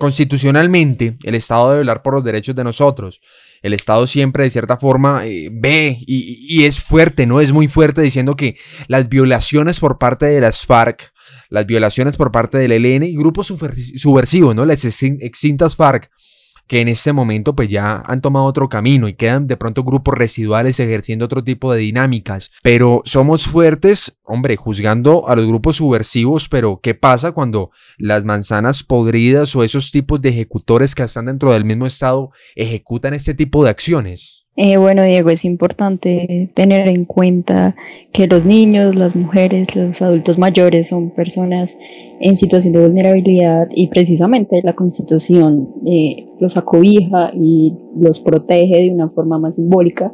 constitucionalmente 0.00 1.18
el 1.22 1.34
Estado 1.36 1.68
debe 1.68 1.80
velar 1.80 2.02
por 2.02 2.14
los 2.14 2.24
derechos 2.24 2.56
de 2.56 2.64
nosotros. 2.64 3.20
El 3.62 3.74
Estado 3.74 4.06
siempre 4.06 4.44
de 4.44 4.50
cierta 4.50 4.78
forma 4.78 5.26
eh, 5.26 5.50
ve 5.52 5.98
y, 6.00 6.46
y, 6.48 6.64
es 6.64 6.80
fuerte, 6.80 7.26
¿no? 7.26 7.40
Es 7.40 7.52
muy 7.52 7.68
fuerte 7.68 8.00
diciendo 8.00 8.34
que 8.34 8.56
las 8.88 9.10
violaciones 9.10 9.78
por 9.78 9.98
parte 9.98 10.26
de 10.26 10.40
las 10.40 10.64
FARC, 10.64 11.12
las 11.50 11.66
violaciones 11.66 12.16
por 12.16 12.32
parte 12.32 12.56
del 12.56 12.72
ELN 12.72 13.02
y 13.02 13.14
grupos 13.14 13.48
subversivos, 13.48 14.54
¿no? 14.54 14.64
Las 14.64 14.84
extintas 14.84 15.76
FARC 15.76 16.10
que 16.70 16.80
en 16.80 16.86
este 16.86 17.12
momento 17.12 17.56
pues 17.56 17.68
ya 17.68 18.00
han 18.06 18.20
tomado 18.20 18.44
otro 18.44 18.68
camino 18.68 19.08
y 19.08 19.14
quedan 19.14 19.48
de 19.48 19.56
pronto 19.56 19.82
grupos 19.82 20.14
residuales 20.14 20.78
ejerciendo 20.78 21.24
otro 21.24 21.42
tipo 21.42 21.72
de 21.72 21.80
dinámicas. 21.80 22.52
Pero 22.62 23.02
somos 23.04 23.42
fuertes, 23.42 24.20
hombre, 24.22 24.54
juzgando 24.54 25.28
a 25.28 25.34
los 25.34 25.48
grupos 25.48 25.78
subversivos, 25.78 26.48
pero 26.48 26.78
¿qué 26.80 26.94
pasa 26.94 27.32
cuando 27.32 27.72
las 27.98 28.24
manzanas 28.24 28.84
podridas 28.84 29.56
o 29.56 29.64
esos 29.64 29.90
tipos 29.90 30.20
de 30.20 30.28
ejecutores 30.28 30.94
que 30.94 31.02
están 31.02 31.26
dentro 31.26 31.50
del 31.50 31.64
mismo 31.64 31.86
estado 31.86 32.30
ejecutan 32.54 33.14
este 33.14 33.34
tipo 33.34 33.64
de 33.64 33.70
acciones? 33.70 34.39
Eh, 34.62 34.76
bueno, 34.76 35.02
Diego, 35.04 35.30
es 35.30 35.46
importante 35.46 36.50
tener 36.52 36.86
en 36.86 37.06
cuenta 37.06 37.76
que 38.12 38.26
los 38.26 38.44
niños, 38.44 38.94
las 38.94 39.16
mujeres, 39.16 39.74
los 39.74 40.02
adultos 40.02 40.36
mayores 40.36 40.88
son 40.88 41.12
personas 41.12 41.78
en 42.20 42.36
situación 42.36 42.74
de 42.74 42.80
vulnerabilidad 42.80 43.68
y 43.74 43.86
precisamente 43.86 44.60
la 44.62 44.74
Constitución 44.74 45.70
eh, 45.86 46.28
los 46.40 46.58
acobija 46.58 47.32
y 47.34 47.74
los 47.96 48.20
protege 48.20 48.82
de 48.82 48.90
una 48.92 49.08
forma 49.08 49.38
más 49.38 49.54
simbólica. 49.54 50.12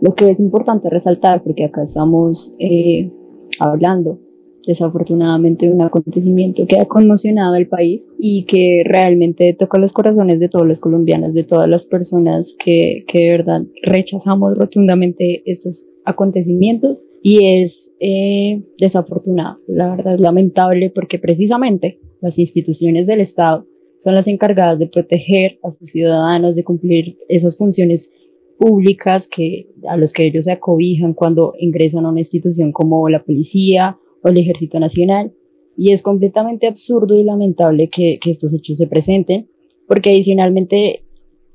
Lo 0.00 0.16
que 0.16 0.30
es 0.30 0.40
importante 0.40 0.90
resaltar, 0.90 1.44
porque 1.44 1.66
acá 1.66 1.84
estamos 1.84 2.52
eh, 2.58 3.12
hablando 3.60 4.18
desafortunadamente 4.66 5.70
un 5.70 5.80
acontecimiento 5.80 6.66
que 6.66 6.78
ha 6.78 6.86
conmocionado 6.86 7.54
al 7.54 7.68
país 7.68 8.10
y 8.18 8.44
que 8.44 8.82
realmente 8.84 9.54
toca 9.54 9.78
los 9.78 9.92
corazones 9.92 10.40
de 10.40 10.48
todos 10.48 10.66
los 10.66 10.80
colombianos, 10.80 11.34
de 11.34 11.44
todas 11.44 11.68
las 11.68 11.86
personas 11.86 12.56
que, 12.58 13.04
que 13.06 13.20
de 13.20 13.30
verdad 13.30 13.62
rechazamos 13.82 14.58
rotundamente 14.58 15.42
estos 15.46 15.86
acontecimientos 16.04 17.04
y 17.22 17.62
es 17.62 17.92
eh, 18.00 18.62
desafortunado, 18.78 19.58
la 19.66 19.88
verdad 19.88 20.14
es 20.14 20.20
lamentable 20.20 20.90
porque 20.90 21.18
precisamente 21.18 22.00
las 22.20 22.38
instituciones 22.38 23.06
del 23.06 23.20
Estado 23.20 23.66
son 23.98 24.14
las 24.14 24.28
encargadas 24.28 24.78
de 24.78 24.88
proteger 24.88 25.58
a 25.62 25.70
sus 25.70 25.90
ciudadanos, 25.90 26.54
de 26.54 26.64
cumplir 26.64 27.18
esas 27.28 27.56
funciones 27.56 28.10
públicas 28.58 29.28
que, 29.28 29.68
a 29.88 29.96
los 29.96 30.12
que 30.12 30.26
ellos 30.26 30.46
se 30.46 30.52
acobijan 30.52 31.14
cuando 31.14 31.54
ingresan 31.58 32.04
a 32.04 32.10
una 32.10 32.20
institución 32.20 32.72
como 32.72 33.08
la 33.08 33.24
policía 33.24 33.98
o 34.26 34.28
el 34.28 34.38
Ejército 34.38 34.80
Nacional. 34.80 35.32
Y 35.76 35.92
es 35.92 36.02
completamente 36.02 36.66
absurdo 36.66 37.18
y 37.18 37.24
lamentable 37.24 37.88
que, 37.88 38.18
estos 38.26 38.52
hechos 38.52 38.78
se 38.78 38.86
presenten, 38.86 39.48
porque 39.86 40.10
adicionalmente 40.10 41.04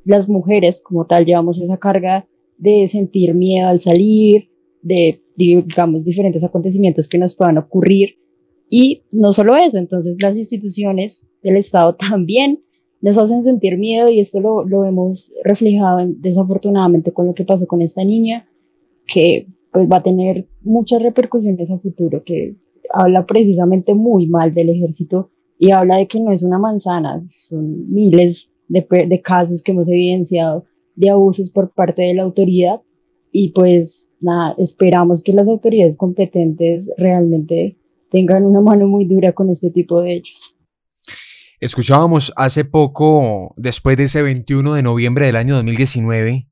las 0.05 0.29
mujeres 0.29 0.81
como 0.81 1.05
tal 1.05 1.25
llevamos 1.25 1.61
esa 1.61 1.77
carga 1.77 2.27
de 2.57 2.87
sentir 2.87 3.33
miedo 3.33 3.67
al 3.67 3.79
salir, 3.79 4.49
de, 4.83 5.21
digamos, 5.35 6.03
diferentes 6.03 6.43
acontecimientos 6.43 7.07
que 7.07 7.17
nos 7.17 7.35
puedan 7.35 7.57
ocurrir. 7.57 8.15
Y 8.69 9.03
no 9.11 9.33
solo 9.33 9.57
eso, 9.57 9.77
entonces 9.77 10.15
las 10.21 10.37
instituciones 10.37 11.27
del 11.43 11.57
Estado 11.57 11.95
también 12.09 12.63
les 13.01 13.17
hacen 13.17 13.41
sentir 13.41 13.77
miedo 13.79 14.11
y 14.11 14.19
esto 14.19 14.39
lo, 14.39 14.63
lo 14.63 14.81
vemos 14.81 15.31
reflejado 15.43 16.05
desafortunadamente 16.07 17.11
con 17.11 17.25
lo 17.25 17.33
que 17.33 17.43
pasó 17.43 17.65
con 17.65 17.81
esta 17.81 18.05
niña, 18.05 18.47
que 19.07 19.47
pues 19.71 19.89
va 19.89 19.97
a 19.97 20.03
tener 20.03 20.47
muchas 20.61 21.01
repercusiones 21.01 21.71
a 21.71 21.79
futuro, 21.79 22.23
que 22.23 22.55
habla 22.93 23.25
precisamente 23.25 23.93
muy 23.93 24.27
mal 24.27 24.51
del 24.51 24.69
ejército 24.69 25.31
y 25.57 25.71
habla 25.71 25.97
de 25.97 26.07
que 26.07 26.19
no 26.19 26.31
es 26.31 26.43
una 26.43 26.59
manzana, 26.59 27.21
son 27.27 27.91
miles 27.91 28.49
de, 28.67 28.85
de 29.07 29.21
casos 29.21 29.61
que 29.61 29.71
hemos 29.71 29.89
evidenciado 29.89 30.65
de 30.95 31.09
abusos 31.09 31.51
por 31.51 31.71
parte 31.73 32.01
de 32.03 32.13
la 32.15 32.23
autoridad 32.23 32.81
y 33.31 33.49
pues 33.49 34.09
nada, 34.19 34.55
esperamos 34.57 35.21
que 35.21 35.33
las 35.33 35.47
autoridades 35.47 35.97
competentes 35.97 36.91
realmente 36.97 37.77
tengan 38.09 38.43
una 38.43 38.61
mano 38.61 38.87
muy 38.87 39.05
dura 39.05 39.33
con 39.33 39.49
este 39.49 39.71
tipo 39.71 40.01
de 40.01 40.15
hechos. 40.15 40.53
Escuchábamos 41.59 42.33
hace 42.35 42.65
poco, 42.65 43.53
después 43.55 43.95
de 43.95 44.05
ese 44.05 44.21
21 44.21 44.73
de 44.73 44.81
noviembre 44.81 45.27
del 45.27 45.35
año 45.35 45.55
2019, 45.55 46.47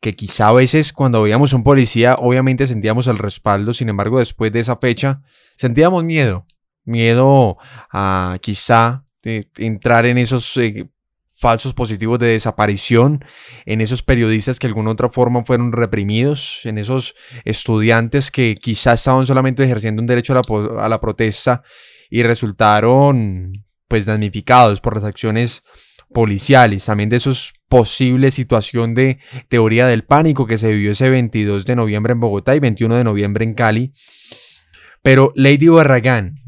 que 0.00 0.16
quizá 0.16 0.48
a 0.48 0.52
veces 0.52 0.92
cuando 0.92 1.22
veíamos 1.22 1.52
un 1.52 1.62
policía 1.62 2.16
obviamente 2.18 2.66
sentíamos 2.66 3.06
el 3.06 3.18
respaldo, 3.18 3.72
sin 3.72 3.88
embargo 3.88 4.18
después 4.18 4.50
de 4.52 4.60
esa 4.60 4.76
fecha 4.76 5.22
sentíamos 5.56 6.04
miedo, 6.04 6.46
miedo 6.84 7.58
a 7.92 8.38
quizá 8.40 9.04
entrar 9.22 10.06
en 10.06 10.16
esos 10.16 10.56
eh, 10.56 10.88
falsos 11.36 11.74
positivos 11.74 12.18
de 12.18 12.28
desaparición, 12.28 13.24
en 13.64 13.80
esos 13.80 14.02
periodistas 14.02 14.58
que 14.58 14.66
de 14.66 14.70
alguna 14.70 14.90
otra 14.90 15.10
forma 15.10 15.44
fueron 15.44 15.72
reprimidos, 15.72 16.62
en 16.64 16.78
esos 16.78 17.14
estudiantes 17.44 18.30
que 18.30 18.56
quizá 18.56 18.94
estaban 18.94 19.26
solamente 19.26 19.64
ejerciendo 19.64 20.00
un 20.00 20.06
derecho 20.06 20.32
a 20.32 20.42
la, 20.42 20.84
a 20.84 20.88
la 20.88 21.00
protesta 21.00 21.62
y 22.10 22.22
resultaron 22.22 23.52
pues 23.88 24.06
damnificados 24.06 24.80
por 24.80 24.94
las 24.94 25.04
acciones 25.04 25.62
policiales, 26.12 26.84
también 26.84 27.08
de 27.08 27.16
esos 27.16 27.54
posible 27.70 28.32
situación 28.32 28.94
de 28.94 29.20
teoría 29.48 29.86
del 29.86 30.04
pánico 30.04 30.44
que 30.46 30.58
se 30.58 30.72
vivió 30.72 30.90
ese 30.90 31.08
22 31.08 31.64
de 31.64 31.76
noviembre 31.76 32.12
en 32.12 32.20
Bogotá 32.20 32.56
y 32.56 32.58
21 32.58 32.96
de 32.96 33.04
noviembre 33.04 33.44
en 33.44 33.54
Cali. 33.54 33.92
Pero 35.02 35.32
Lady 35.36 35.68
Barragán, 35.68 36.40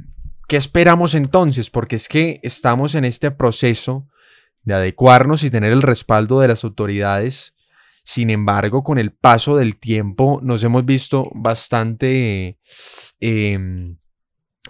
¿qué 0.48 0.56
esperamos 0.56 1.14
entonces? 1.14 1.70
Porque 1.70 1.96
es 1.96 2.08
que 2.08 2.40
estamos 2.42 2.96
en 2.96 3.04
este 3.04 3.30
proceso 3.30 4.08
de 4.64 4.74
adecuarnos 4.74 5.44
y 5.44 5.50
tener 5.50 5.72
el 5.72 5.82
respaldo 5.82 6.40
de 6.40 6.48
las 6.48 6.64
autoridades. 6.64 7.54
Sin 8.04 8.30
embargo, 8.30 8.82
con 8.82 8.98
el 8.98 9.12
paso 9.12 9.56
del 9.56 9.78
tiempo 9.78 10.40
nos 10.42 10.64
hemos 10.64 10.84
visto 10.84 11.30
bastante 11.34 12.58
em, 13.20 13.96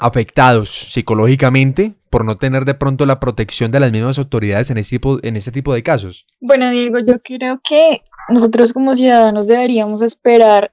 afectados 0.01 0.71
psicológicamente 0.71 1.95
por 2.11 2.25
no 2.25 2.37
tener 2.37 2.65
de 2.65 2.75
pronto 2.75 3.07
la 3.07 3.21
protección 3.21 3.71
de 3.71 3.81
las 3.81 3.93
mismas 3.93 4.19
autoridades 4.19 4.71
en 4.71 4.79
este 4.79 4.97
tipo, 4.97 5.19
en 5.23 5.37
este 5.37 5.53
tipo 5.53 5.73
de 5.73 5.83
casos? 5.83 6.27
Bueno, 6.41 6.71
Diego, 6.71 6.99
yo 6.99 7.21
creo 7.23 7.61
que 7.63 8.03
nosotros 8.29 8.73
como 8.73 8.95
ciudadanos 8.95 9.47
deberíamos 9.47 10.03
esperar 10.03 10.73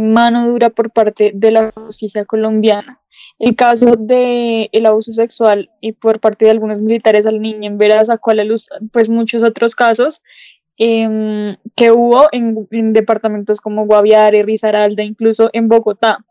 mano 0.00 0.46
dura 0.46 0.70
por 0.70 0.90
parte 0.90 1.32
de 1.34 1.50
la 1.50 1.72
justicia 1.72 2.24
colombiana. 2.24 3.00
El 3.38 3.56
caso 3.56 3.96
del 3.96 4.68
el 4.72 4.86
abuso 4.86 5.12
sexual 5.12 5.70
y 5.80 5.92
por 5.92 6.20
parte 6.20 6.44
de 6.44 6.52
algunos 6.52 6.80
militares 6.80 7.26
al 7.26 7.40
niño 7.40 7.66
en 7.66 7.78
Vera 7.78 8.00
a 8.00 8.34
la 8.34 8.44
luz 8.44 8.70
pues 8.92 9.10
muchos 9.10 9.42
otros 9.42 9.74
casos 9.74 10.22
em, 10.76 11.56
que 11.74 11.90
hubo 11.90 12.28
en, 12.32 12.68
en, 12.70 12.92
departamentos 12.92 13.60
como 13.60 13.86
Guaviare, 13.86 14.42
Risaralda, 14.42 15.02
incluso 15.02 15.50
en 15.52 15.68
Bogotá. 15.68 16.24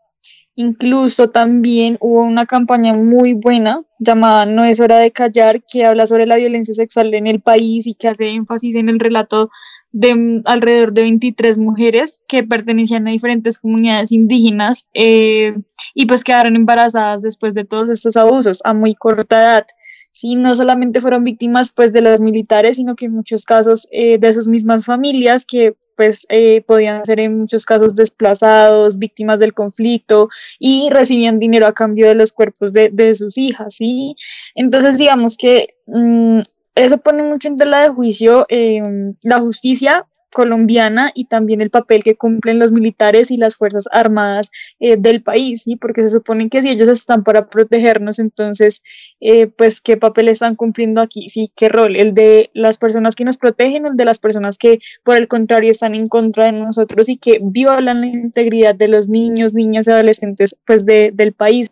Incluso 0.56 1.30
también 1.30 1.96
hubo 2.00 2.22
una 2.22 2.46
campaña 2.46 2.94
muy 2.94 3.32
buena 3.32 3.82
llamada 3.98 4.46
No 4.46 4.64
es 4.64 4.78
hora 4.78 4.98
de 4.98 5.10
callar, 5.10 5.62
que 5.64 5.84
habla 5.84 6.06
sobre 6.06 6.26
la 6.26 6.36
violencia 6.36 6.74
sexual 6.74 7.12
en 7.14 7.26
el 7.26 7.40
país 7.40 7.86
y 7.88 7.94
que 7.94 8.08
hace 8.08 8.28
énfasis 8.28 8.76
en 8.76 8.88
el 8.88 9.00
relato 9.00 9.50
de 9.90 10.42
alrededor 10.44 10.92
de 10.92 11.02
23 11.02 11.58
mujeres 11.58 12.22
que 12.26 12.42
pertenecían 12.42 13.06
a 13.06 13.12
diferentes 13.12 13.60
comunidades 13.60 14.10
indígenas 14.10 14.90
eh, 14.92 15.54
y 15.94 16.06
pues 16.06 16.24
quedaron 16.24 16.56
embarazadas 16.56 17.22
después 17.22 17.54
de 17.54 17.64
todos 17.64 17.88
estos 17.88 18.16
abusos 18.16 18.60
a 18.64 18.74
muy 18.74 18.94
corta 18.96 19.40
edad. 19.40 19.66
Sí, 20.10 20.36
no 20.36 20.54
solamente 20.54 21.00
fueron 21.00 21.24
víctimas 21.24 21.72
pues 21.72 21.92
de 21.92 22.00
los 22.00 22.20
militares, 22.20 22.76
sino 22.76 22.94
que 22.96 23.06
en 23.06 23.12
muchos 23.12 23.44
casos 23.44 23.88
eh, 23.92 24.18
de 24.18 24.32
sus 24.32 24.46
mismas 24.46 24.86
familias 24.86 25.46
que 25.46 25.76
pues 25.96 26.26
eh, 26.28 26.62
podían 26.62 27.04
ser 27.04 27.20
en 27.20 27.38
muchos 27.38 27.64
casos 27.64 27.94
desplazados, 27.94 28.98
víctimas 28.98 29.38
del 29.38 29.54
conflicto 29.54 30.28
y 30.58 30.88
recibían 30.90 31.38
dinero 31.38 31.66
a 31.66 31.72
cambio 31.72 32.08
de 32.08 32.14
los 32.14 32.32
cuerpos 32.32 32.72
de, 32.72 32.90
de 32.90 33.14
sus 33.14 33.38
hijas, 33.38 33.76
¿sí? 33.76 34.16
Entonces 34.54 34.98
digamos 34.98 35.36
que 35.36 35.76
mmm, 35.86 36.40
eso 36.74 36.98
pone 36.98 37.22
mucho 37.22 37.48
en 37.48 37.56
tela 37.56 37.82
de 37.82 37.88
juicio 37.90 38.46
eh, 38.48 38.82
la 39.22 39.38
justicia 39.38 40.06
colombiana 40.34 41.10
y 41.14 41.26
también 41.26 41.62
el 41.62 41.70
papel 41.70 42.02
que 42.02 42.16
cumplen 42.16 42.58
los 42.58 42.72
militares 42.72 43.30
y 43.30 43.38
las 43.38 43.56
fuerzas 43.56 43.88
armadas 43.92 44.50
eh, 44.80 44.96
del 44.98 45.22
país, 45.22 45.62
¿sí? 45.62 45.76
porque 45.76 46.02
se 46.02 46.10
supone 46.10 46.50
que 46.50 46.60
si 46.60 46.68
ellos 46.68 46.88
están 46.88 47.24
para 47.24 47.48
protegernos, 47.48 48.18
entonces, 48.18 48.82
eh, 49.20 49.46
pues, 49.46 49.80
¿qué 49.80 49.96
papel 49.96 50.28
están 50.28 50.56
cumpliendo 50.56 51.00
aquí? 51.00 51.28
¿Sí? 51.28 51.50
¿Qué 51.56 51.68
rol? 51.68 51.96
¿El 51.96 52.12
de 52.12 52.50
las 52.52 52.76
personas 52.76 53.14
que 53.14 53.24
nos 53.24 53.38
protegen 53.38 53.86
o 53.86 53.88
el 53.88 53.96
de 53.96 54.04
las 54.04 54.18
personas 54.18 54.58
que, 54.58 54.80
por 55.04 55.16
el 55.16 55.28
contrario, 55.28 55.70
están 55.70 55.94
en 55.94 56.08
contra 56.08 56.46
de 56.46 56.52
nosotros 56.52 57.08
y 57.08 57.16
que 57.16 57.38
violan 57.40 58.00
la 58.00 58.06
integridad 58.08 58.74
de 58.74 58.88
los 58.88 59.08
niños, 59.08 59.54
niñas 59.54 59.86
y 59.86 59.92
adolescentes, 59.92 60.56
pues, 60.66 60.84
de, 60.84 61.12
del 61.14 61.32
país? 61.32 61.70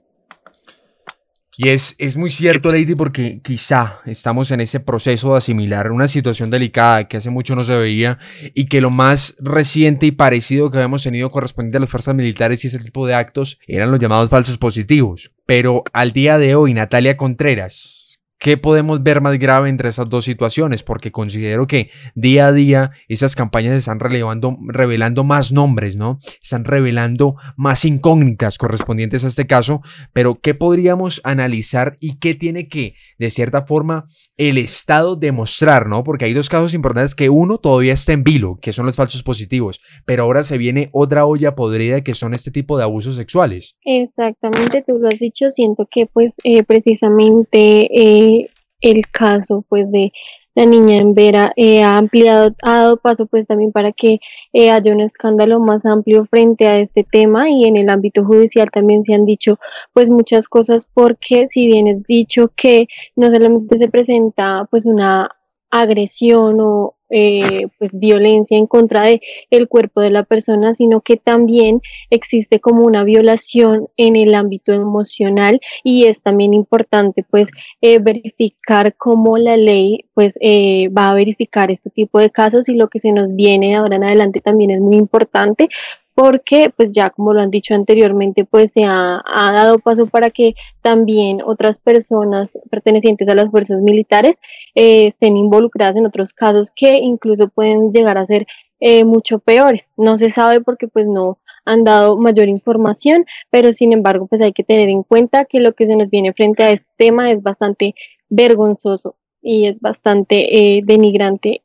Y 1.56 1.68
es, 1.68 1.94
es 1.99 2.16
muy 2.16 2.30
cierto, 2.30 2.71
Lady, 2.71 2.94
porque 2.94 3.40
quizá 3.42 4.00
estamos 4.06 4.50
en 4.50 4.61
ese 4.61 4.80
proceso 4.80 5.32
de 5.32 5.38
asimilar 5.38 5.92
una 5.92 6.09
situación 6.09 6.49
delicada 6.49 7.09
que 7.09 7.18
hace 7.18 7.28
mucho 7.28 7.54
no 7.54 7.62
se 7.62 7.76
veía 7.76 8.18
y 8.54 8.66
que 8.66 8.80
lo 8.80 8.90
más 8.90 9.37
reciente 9.38 10.06
y 10.06 10.12
parecido 10.12 10.71
que 10.71 10.78
habíamos 10.78 11.02
tenido 11.02 11.30
correspondiente 11.30 11.76
a 11.76 11.80
las 11.80 11.90
fuerzas 11.90 12.14
militares 12.14 12.64
y 12.64 12.68
ese 12.68 12.78
tipo 12.78 13.06
de 13.06 13.14
actos 13.14 13.59
eran 13.66 13.90
los 13.90 14.00
llamados 14.00 14.30
falsos 14.30 14.56
positivos. 14.56 15.30
Pero 15.44 15.85
al 15.92 16.12
día 16.12 16.38
de 16.38 16.54
hoy, 16.54 16.73
Natalia 16.73 17.18
Contreras, 17.18 18.01
¿Qué 18.42 18.56
podemos 18.56 19.04
ver 19.04 19.20
más 19.20 19.38
grave 19.38 19.68
entre 19.68 19.88
esas 19.88 20.08
dos 20.08 20.25
situaciones? 20.25 20.82
Porque 20.82 21.12
considero 21.12 21.68
que 21.68 21.90
día 22.16 22.49
a 22.49 22.52
día 22.52 22.90
esas 23.06 23.37
campañas 23.37 23.75
están 23.75 24.00
revelando 24.00 25.22
más 25.22 25.52
nombres, 25.52 25.94
¿no? 25.94 26.18
Están 26.42 26.64
revelando 26.64 27.37
más 27.56 27.84
incógnitas 27.84 28.58
correspondientes 28.58 29.25
a 29.25 29.28
este 29.28 29.46
caso, 29.46 29.80
pero 30.12 30.40
¿qué 30.40 30.54
podríamos 30.54 31.20
analizar 31.22 31.99
y 32.00 32.18
qué 32.18 32.34
tiene 32.34 32.66
que, 32.66 32.96
de 33.16 33.30
cierta 33.30 33.64
forma, 33.64 34.08
el 34.36 34.58
Estado 34.58 35.16
demostrar, 35.16 35.88
¿no? 35.88 36.04
Porque 36.04 36.24
hay 36.24 36.32
dos 36.32 36.48
casos 36.48 36.74
importantes 36.74 37.14
que 37.14 37.28
uno 37.28 37.58
todavía 37.58 37.92
está 37.92 38.12
en 38.12 38.24
vilo, 38.24 38.58
que 38.60 38.72
son 38.72 38.86
los 38.86 38.96
falsos 38.96 39.22
positivos, 39.22 39.80
pero 40.04 40.24
ahora 40.24 40.44
se 40.44 40.58
viene 40.58 40.88
otra 40.92 41.26
olla 41.26 41.54
podrida 41.54 42.02
que 42.02 42.14
son 42.14 42.34
este 42.34 42.50
tipo 42.50 42.76
de 42.76 42.84
abusos 42.84 43.16
sexuales. 43.16 43.76
Exactamente, 43.84 44.82
tú 44.86 44.98
lo 44.98 45.08
has 45.08 45.18
dicho, 45.18 45.50
siento 45.50 45.86
que 45.90 46.06
pues 46.06 46.32
eh, 46.44 46.62
precisamente... 46.62 47.88
Eh, 47.92 48.48
el 48.82 49.08
caso 49.10 49.64
pues 49.68 49.90
de 49.90 50.12
la 50.54 50.66
niña 50.66 50.97
en 50.97 51.14
Vera 51.14 51.52
eh, 51.56 51.82
ha 51.82 51.97
ampliado, 51.97 52.54
ha 52.62 52.78
dado 52.80 52.97
paso 52.99 53.26
pues 53.26 53.47
también 53.47 53.73
para 53.73 53.92
que 53.92 54.21
eh, 54.52 54.71
haya 54.71 54.92
un 54.92 55.00
escándalo 55.00 55.61
más 55.61 55.85
amplio 55.87 56.26
frente 56.26 56.66
a 56.66 56.78
este 56.78 57.04
tema 57.04 57.50
y 57.50 57.64
en 57.64 57.76
el 57.76 57.88
ámbito 57.88 58.25
judicial 58.25 58.71
también 58.71 59.04
se 59.04 59.14
han 59.14 59.25
dicho 59.25 59.59
pues 59.92 60.09
muchas 60.09 60.49
cosas 60.49 60.87
porque 60.92 61.49
si 61.50 61.66
bien 61.66 61.88
es 61.88 62.02
dicho 62.04 62.52
que 62.54 62.87
no 63.16 63.30
solamente 63.30 63.78
se 63.78 63.88
presenta 63.88 64.66
pues 64.71 64.85
una 64.85 65.30
agresión 65.71 66.61
o 66.61 66.97
eh, 67.12 67.69
pues 67.78 67.90
violencia 67.92 68.57
en 68.57 68.66
contra 68.66 69.02
de 69.02 69.21
el 69.50 69.69
cuerpo 69.69 70.00
de 70.00 70.11
la 70.11 70.25
persona, 70.25 70.75
sino 70.75 71.00
que 71.02 71.16
también 71.16 71.81
existe 72.11 72.59
como 72.59 72.85
una 72.85 73.04
violación 73.04 73.88
en 73.97 74.16
el 74.16 74.35
ámbito 74.35 74.73
emocional 74.73 75.61
y 75.85 76.07
es 76.07 76.21
también 76.23 76.54
importante 76.54 77.25
pues 77.28 77.49
eh, 77.81 77.99
verificar 77.99 78.95
cómo 78.97 79.38
la 79.38 79.57
ley 79.57 80.07
pues 80.14 80.33
eh, 80.40 80.88
va 80.88 81.09
a 81.09 81.14
verificar 81.14 81.71
este 81.71 81.90
tipo 81.90 82.19
de 82.19 82.31
casos 82.31 82.69
y 82.69 82.75
lo 82.75 82.88
que 82.88 82.99
se 82.99 83.12
nos 83.12 83.35
viene 83.35 83.69
de 83.69 83.75
ahora 83.75 83.97
en 83.97 84.04
adelante 84.04 84.40
también 84.40 84.71
es 84.71 84.81
muy 84.81 84.97
importante 84.97 85.69
porque 86.14 86.73
pues 86.76 86.92
ya 86.92 87.11
como 87.11 87.33
lo 87.33 87.40
han 87.40 87.50
dicho 87.50 87.75
anteriormente 87.75 88.45
pues 88.45 88.71
se 88.73 88.85
ha, 88.85 89.23
dado 89.25 89.78
paso 89.78 90.07
para 90.07 90.31
que 90.31 90.54
también 90.83 91.40
otras 91.45 91.78
personas 91.78 92.50
pertenecientes 92.71 93.28
a 93.28 93.35
las 93.35 93.50
fuerzas 93.50 93.81
militares 93.81 94.37
eh, 94.75 95.09
estén 95.09 95.37
involucradas 95.37 95.97
en 95.97 96.07
otros 96.07 96.31
casos 96.35 96.71
que 96.75 96.99
incluso 96.99 97.49
pueden 97.49 97.92
llegar 97.92 98.19
a 98.19 98.26
ser 98.26 98.47
eh, 98.81 99.04
mucho 99.04 99.38
peores. 99.38 99.87
No 99.97 100.19
se 100.19 100.28
sabe 100.28 100.61
porque 100.61 100.88
pues 100.88 101.07
no 101.07 101.38
han 101.64 101.85
dado 101.85 102.16
mayor 102.16 102.49
información, 102.49 103.25
pero 103.50 103.73
sin 103.73 103.92
embargo 103.92 104.26
pues 104.26 104.42
hay 104.42 104.52
que 104.52 104.64
tener 104.64 104.88
en 104.88 105.04
cuenta 105.04 105.45
que 105.45 105.61
lo 105.61 105.73
que 105.75 105.87
se 105.87 105.97
nos 105.97 106.11
viene 106.11 106.33
frente 106.33 106.64
a 106.64 106.71
este 106.71 106.87
tema 106.97 107.31
es 107.31 107.42
bastante 107.42 107.95
vergonzoso 108.28 109.16
y 109.40 109.69
es 109.69 109.81
bastante 109.81 110.76
eh, 110.76 110.83
denigrante, 110.85 111.62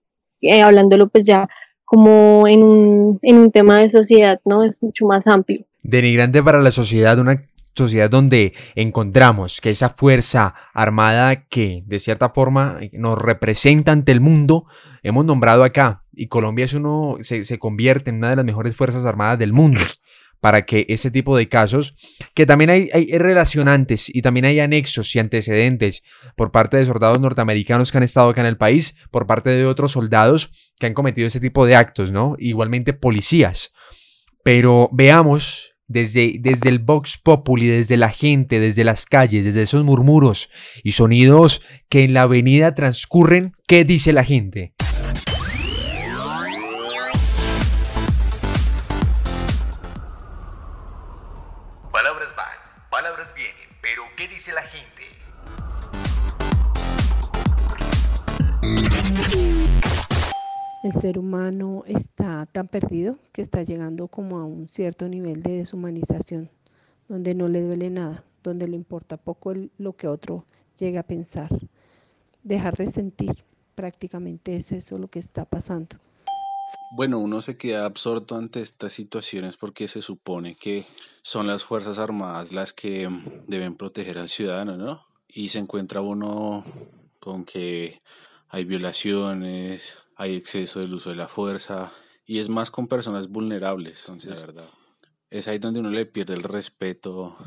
hablándolo 0.61 1.07
pues 1.09 1.25
ya 1.25 1.49
como 1.87 2.49
en 2.49 2.63
un, 2.63 3.19
en 3.21 3.37
un 3.37 3.49
tema 3.49 3.79
de 3.79 3.87
sociedad, 3.87 4.41
¿no? 4.43 4.65
Es 4.65 4.77
mucho 4.81 5.05
más 5.05 5.25
amplio. 5.25 5.65
Denigrante 5.83 6.43
para 6.43 6.61
la 6.61 6.73
sociedad, 6.73 7.17
una 7.17 7.45
sociedad 7.73 8.09
donde 8.09 8.51
encontramos 8.75 9.61
que 9.61 9.69
esa 9.69 9.91
fuerza 9.91 10.53
armada 10.73 11.45
que 11.45 11.83
de 11.85 11.99
cierta 11.99 12.31
forma 12.31 12.77
nos 12.91 13.17
representa 13.17 13.93
ante 13.93 14.11
el 14.11 14.19
mundo, 14.19 14.65
hemos 15.01 15.23
nombrado 15.23 15.63
acá, 15.63 16.03
y 16.11 16.27
Colombia 16.27 16.65
es 16.65 16.73
uno, 16.73 17.19
se, 17.21 17.45
se 17.45 17.57
convierte 17.57 18.09
en 18.09 18.17
una 18.17 18.31
de 18.31 18.35
las 18.35 18.45
mejores 18.45 18.75
fuerzas 18.75 19.05
armadas 19.05 19.39
del 19.39 19.53
mundo 19.53 19.79
para 20.39 20.65
que 20.65 20.85
ese 20.89 21.11
tipo 21.11 21.37
de 21.37 21.47
casos, 21.47 21.95
que 22.33 22.45
también 22.45 22.69
hay, 22.69 22.89
hay, 22.93 23.07
relacionantes 23.17 24.13
y 24.13 24.21
también 24.21 24.45
hay 24.45 24.59
anexos 24.59 25.15
y 25.15 25.19
antecedentes 25.19 26.03
por 26.35 26.51
parte 26.51 26.77
de 26.77 26.85
soldados 26.85 27.19
norteamericanos 27.19 27.91
que 27.91 27.97
han 27.97 28.03
estado 28.03 28.29
acá 28.29 28.41
en 28.41 28.47
el 28.47 28.57
país, 28.57 28.95
por 29.11 29.27
parte 29.27 29.49
de 29.49 29.65
otros 29.65 29.93
soldados 29.93 30.51
que 30.79 30.85
han 30.85 30.93
cometido 30.93 31.27
ese 31.27 31.39
tipo 31.39 31.65
de 31.65 31.75
actos, 31.75 32.11
¿no? 32.11 32.35
Igualmente 32.37 32.93
policías. 32.93 33.71
Pero 34.43 34.89
veamos 34.93 35.73
desde, 35.87 36.35
desde 36.39 36.69
el 36.69 36.79
Vox 36.79 37.17
Populi, 37.17 37.67
desde 37.67 37.97
la 37.97 38.09
gente, 38.09 38.59
desde 38.59 38.83
las 38.83 39.05
calles, 39.05 39.45
desde 39.45 39.63
esos 39.63 39.83
murmuros 39.83 40.49
y 40.83 40.91
sonidos 40.91 41.61
que 41.89 42.03
en 42.03 42.13
la 42.13 42.23
avenida 42.23 42.75
transcurren, 42.75 43.53
¿qué 43.67 43.85
dice 43.85 44.13
la 44.13 44.23
gente? 44.23 44.73
El 60.87 60.93
ser 60.93 61.19
humano 61.19 61.83
está 61.85 62.45
tan 62.45 62.69
perdido 62.69 63.19
que 63.33 63.41
está 63.41 63.61
llegando 63.61 64.07
como 64.07 64.37
a 64.37 64.45
un 64.45 64.69
cierto 64.69 65.09
nivel 65.09 65.43
de 65.43 65.57
deshumanización, 65.57 66.49
donde 67.09 67.35
no 67.35 67.49
le 67.49 67.61
duele 67.61 67.89
nada, 67.89 68.23
donde 68.41 68.69
le 68.69 68.77
importa 68.77 69.17
poco 69.17 69.53
lo 69.77 69.97
que 69.97 70.07
otro 70.07 70.45
llegue 70.79 70.97
a 70.97 71.03
pensar. 71.03 71.49
Dejar 72.41 72.77
de 72.77 72.87
sentir, 72.87 73.43
prácticamente 73.75 74.55
es 74.55 74.71
eso 74.71 74.97
lo 74.97 75.09
que 75.09 75.19
está 75.19 75.43
pasando. 75.43 75.97
Bueno, 76.95 77.19
uno 77.19 77.41
se 77.41 77.57
queda 77.57 77.83
absorto 77.83 78.37
ante 78.37 78.61
estas 78.61 78.93
situaciones 78.93 79.57
porque 79.57 79.89
se 79.89 80.01
supone 80.01 80.55
que 80.55 80.87
son 81.21 81.47
las 81.47 81.65
Fuerzas 81.65 81.99
Armadas 81.99 82.53
las 82.53 82.71
que 82.71 83.09
deben 83.45 83.75
proteger 83.75 84.19
al 84.19 84.29
ciudadano, 84.29 84.77
¿no? 84.77 85.05
Y 85.27 85.49
se 85.49 85.59
encuentra 85.59 85.99
uno 85.99 86.63
con 87.19 87.43
que 87.43 88.01
hay 88.47 88.63
violaciones, 88.63 89.97
hay 90.17 90.35
exceso 90.35 90.79
del 90.79 90.93
uso 90.93 91.11
de 91.11 91.15
la 91.15 91.27
fuerza 91.27 91.93
y 92.25 92.39
es 92.39 92.49
más 92.49 92.71
con 92.71 92.87
personas 92.87 93.29
vulnerables, 93.29 93.99
entonces, 94.07 94.41
verdad. 94.41 94.69
Es 95.29 95.47
ahí 95.47 95.59
donde 95.59 95.79
uno 95.79 95.91
le 95.91 96.05
pierde 96.05 96.33
el 96.33 96.43
respeto, 96.43 97.37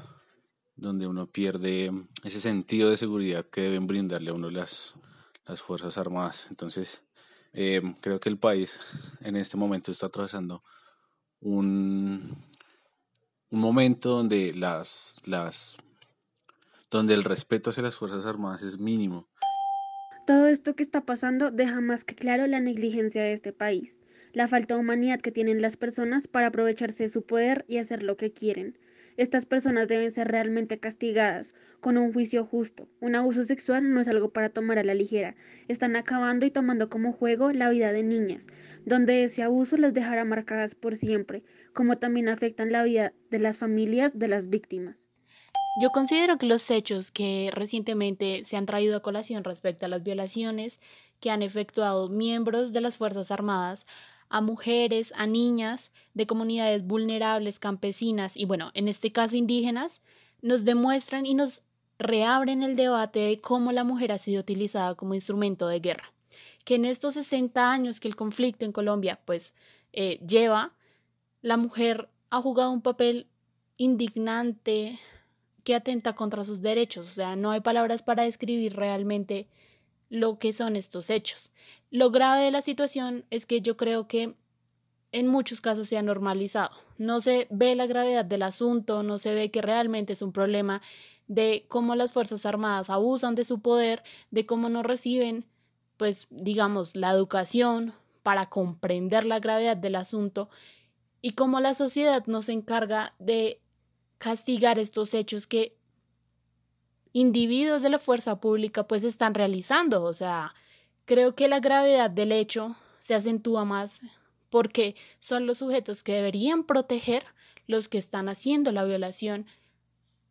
donde 0.77 1.07
uno 1.07 1.27
pierde 1.27 1.93
ese 2.25 2.41
sentido 2.41 2.91
de 2.91 2.97
seguridad 2.97 3.45
que 3.45 3.63
deben 3.63 3.87
brindarle 3.87 4.31
a 4.31 4.35
uno 4.35 4.49
las, 4.51 4.95
las 5.47 5.61
Fuerzas 5.61 5.99
Armadas. 5.99 6.47
Entonces, 6.49 7.03
eh, 7.53 7.83
creo 8.01 8.21
que 8.21 8.29
el 8.29 8.39
país 8.39 8.79
en 9.21 9.37
este 9.37 9.57
momento 9.57 9.91
está 9.91 10.07
atravesando 10.07 10.63
un, 11.41 12.45
un 13.51 13.61
momento 13.61 14.11
donde 14.11 14.55
las, 14.55 15.17
las 15.25 15.77
donde 16.91 17.15
el 17.15 17.25
respeto 17.25 17.71
hacia 17.71 17.83
las 17.83 17.97
Fuerzas 17.97 18.27
Armadas 18.27 18.63
es 18.63 18.79
mínimo. 18.79 19.29
Todo 20.27 20.47
esto 20.47 20.77
que 20.77 20.83
está 20.83 21.05
pasando 21.05 21.51
deja 21.51 21.81
más 21.81 22.05
que 22.05 22.15
claro 22.15 22.47
la 22.47 22.61
negligencia 22.61 23.23
de 23.23 23.33
este 23.33 23.53
país, 23.53 23.99
la 24.33 24.49
falta 24.49 24.75
de 24.75 24.81
humanidad 24.81 25.21
que 25.21 25.33
tienen 25.33 25.63
las 25.63 25.77
personas 25.77 26.29
para 26.29 26.49
aprovecharse 26.49 27.05
de 27.05 27.09
su 27.09 27.23
poder 27.23 27.65
y 27.69 27.79
hacer 27.79 28.03
lo 28.03 28.17
que 28.17 28.33
quieren. 28.33 28.79
Estas 29.17 29.45
personas 29.45 29.89
deben 29.89 30.13
ser 30.13 30.29
realmente 30.29 30.79
castigadas, 30.79 31.55
con 31.81 31.97
un 31.99 32.13
juicio 32.13 32.45
justo. 32.45 32.89
Un 33.01 33.17
abuso 33.17 33.45
sexual 33.45 33.91
no 33.93 34.01
es 34.01 34.09
algo 34.09 34.33
para 34.33 34.51
tomar 34.51 34.79
a 34.79 34.85
la 34.85 34.95
ligera. 34.95 35.35
Están 35.69 35.97
acabando 35.97 36.47
y 36.47 36.51
tomando 36.51 36.89
como 36.91 37.13
juego 37.13 37.53
la 37.53 37.71
vida 37.71 37.93
de 37.93 38.03
niñas, 38.03 38.47
donde 38.85 39.25
ese 39.25 39.43
abuso 39.43 39.77
las 39.79 39.95
dejará 39.95 40.25
marcadas 40.25 40.75
por 40.75 40.97
siempre, 40.97 41.43
como 41.73 41.99
también 41.99 42.29
afectan 42.29 42.73
la 42.73 42.85
vida 42.85 43.13
de 43.31 43.39
las 43.41 43.59
familias 43.59 44.19
de 44.19 44.29
las 44.29 44.49
víctimas. 44.49 45.10
Yo 45.81 45.93
considero 45.93 46.37
que 46.37 46.45
los 46.45 46.71
hechos 46.71 47.11
que 47.11 47.51
recientemente 47.55 48.45
se 48.45 48.59
han 48.59 48.67
traído 48.67 48.99
a 48.99 49.01
colación 49.01 49.45
respecto 49.45 49.87
a 49.87 49.89
las 49.89 50.03
violaciones 50.03 50.79
que 51.21 51.31
han 51.31 51.41
efectuado 51.41 52.09
miembros 52.09 52.75
de 52.75 52.83
las 52.83 52.99
Fuerzas 52.99 53.31
Armadas 53.31 53.87
a 54.29 54.43
mujeres, 54.43 55.15
a 55.17 55.27
niñas 55.27 55.93
de 56.13 56.27
comunidades 56.27 56.85
vulnerables, 56.87 57.59
campesinas 57.59 58.37
y 58.37 58.45
bueno, 58.45 58.71
en 58.75 58.89
este 58.89 59.11
caso 59.11 59.37
indígenas, 59.37 60.03
nos 60.43 60.67
demuestran 60.67 61.25
y 61.25 61.33
nos 61.33 61.63
reabren 61.99 62.63
el 62.63 62.77
debate 62.77 63.21
de 63.21 63.41
cómo 63.41 63.73
la 63.73 63.83
mujer 63.83 64.13
ha 64.13 64.19
sido 64.19 64.41
utilizada 64.41 64.95
como 64.97 65.15
instrumento 65.15 65.67
de 65.67 65.81
guerra. 65.81 66.13
Que 66.67 66.75
en 66.75 66.85
estos 66.85 67.15
60 67.15 67.73
años 67.73 68.01
que 68.01 68.09
el 68.09 68.17
conflicto 68.17 68.67
en 68.67 68.73
Colombia 68.73 69.19
pues 69.25 69.55
eh, 69.95 70.21
lleva, 70.29 70.75
la 71.41 71.57
mujer 71.57 72.11
ha 72.29 72.43
jugado 72.43 72.71
un 72.71 72.83
papel 72.83 73.29
indignante 73.79 74.99
que 75.63 75.75
atenta 75.75 76.15
contra 76.15 76.45
sus 76.45 76.61
derechos. 76.61 77.09
O 77.09 77.13
sea, 77.13 77.37
no 77.37 77.51
hay 77.51 77.61
palabras 77.61 78.03
para 78.03 78.25
describir 78.25 78.77
realmente 78.77 79.49
lo 80.09 80.39
que 80.39 80.53
son 80.53 80.77
estos 80.77 81.11
hechos. 81.11 81.53
Lo 81.91 82.11
grave 82.11 82.43
de 82.43 82.51
la 82.51 82.63
situación 82.63 83.25
es 83.31 83.47
que 83.47 83.61
yo 83.61 83.77
creo 83.77 84.09
que 84.09 84.35
en 85.13 85.27
muchos 85.27 85.61
casos 85.61 85.89
se 85.89 85.99
ha 85.99 86.03
normalizado. 86.03 86.71
No 86.99 87.21
se 87.21 87.47
ve 87.51 87.75
la 87.75 87.87
gravedad 87.87 88.25
del 88.25 88.43
asunto, 88.43 89.03
no 89.03 89.19
se 89.19 89.35
ve 89.35 89.51
que 89.51 89.63
realmente 89.63 90.13
es 90.13 90.23
un 90.23 90.33
problema 90.33 90.83
de 91.27 91.65
cómo 91.69 91.95
las 91.95 92.13
Fuerzas 92.13 92.47
Armadas 92.47 92.91
abusan 92.91 93.35
de 93.35 93.45
su 93.45 93.61
poder, 93.61 94.03
de 94.31 94.47
cómo 94.47 94.69
no 94.69 94.83
reciben, 94.83 95.47
pues, 95.97 96.27
digamos, 96.31 96.97
la 96.97 97.11
educación 97.11 97.95
para 98.23 98.47
comprender 98.47 99.27
la 99.27 99.39
gravedad 99.39 99.77
del 99.77 99.97
asunto 99.97 100.49
y 101.23 101.33
cómo 101.33 101.61
la 101.61 101.75
sociedad 101.75 102.25
no 102.27 102.43
se 102.43 102.53
encarga 102.53 103.15
de 103.19 103.61
castigar 104.21 104.79
estos 104.79 105.15
hechos 105.15 105.47
que 105.47 105.79
individuos 107.13 107.81
de 107.83 107.89
la 107.89 107.99
fuerza 107.99 108.39
pública 108.39 108.87
pues 108.87 109.03
están 109.03 109.35
realizando. 109.35 110.05
O 110.05 110.13
sea, 110.13 110.55
creo 111.07 111.35
que 111.35 111.49
la 111.49 111.59
gravedad 111.59 112.11
del 112.11 112.31
hecho 112.31 112.77
se 113.01 113.15
acentúa 113.15 113.65
más 113.65 114.03
porque 114.51 114.95
son 115.21 115.47
los 115.47 115.59
sujetos 115.59 116.03
que 116.03 116.13
deberían 116.13 116.65
proteger 116.65 117.25
los 117.67 117.89
que 117.89 117.97
están 117.97 118.29
haciendo 118.29 118.73
la 118.73 118.85
violación 118.85 119.47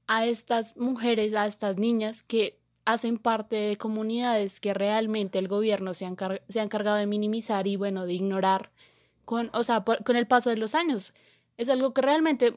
a 0.05 0.27
estas 0.27 0.77
mujeres, 0.77 1.33
a 1.33 1.47
estas 1.47 1.79
niñas 1.79 2.21
que 2.21 2.59
hacen 2.85 3.17
parte 3.17 3.55
de 3.55 3.77
comunidades 3.77 4.59
que 4.59 4.75
realmente 4.75 5.39
el 5.39 5.47
gobierno 5.47 5.95
se, 5.95 6.07
se 6.47 6.59
ha 6.59 6.63
encargado 6.63 6.97
de 6.97 7.07
minimizar 7.07 7.65
y 7.65 7.75
bueno, 7.75 8.05
de 8.05 8.13
ignorar 8.13 8.71
con, 9.25 9.49
o 9.53 9.63
sea, 9.63 9.83
con 9.83 10.15
el 10.15 10.27
paso 10.27 10.51
de 10.51 10.57
los 10.57 10.75
años. 10.75 11.13
Es 11.57 11.69
algo 11.69 11.93
que 11.93 12.01
realmente 12.01 12.53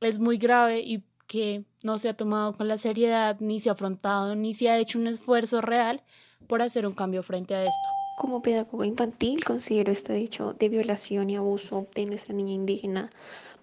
es 0.00 0.18
muy 0.18 0.38
grave 0.38 0.80
y 0.80 1.04
que 1.26 1.64
no 1.84 1.98
se 1.98 2.08
ha 2.08 2.16
tomado 2.16 2.52
con 2.54 2.66
la 2.66 2.78
seriedad, 2.78 3.36
ni 3.40 3.60
se 3.60 3.68
ha 3.68 3.72
afrontado, 3.72 4.34
ni 4.34 4.54
se 4.54 4.68
ha 4.68 4.78
hecho 4.78 4.98
un 4.98 5.06
esfuerzo 5.06 5.60
real 5.60 6.02
por 6.46 6.62
hacer 6.62 6.86
un 6.86 6.92
cambio 6.92 7.22
frente 7.22 7.54
a 7.54 7.62
esto. 7.62 7.88
Como 8.16 8.42
pedagoga 8.42 8.86
infantil 8.86 9.44
considero 9.44 9.92
este 9.92 10.16
hecho 10.16 10.54
de 10.54 10.68
violación 10.68 11.30
y 11.30 11.36
abuso 11.36 11.86
de 11.94 12.06
nuestra 12.06 12.34
niña 12.34 12.52
indígena 12.52 13.10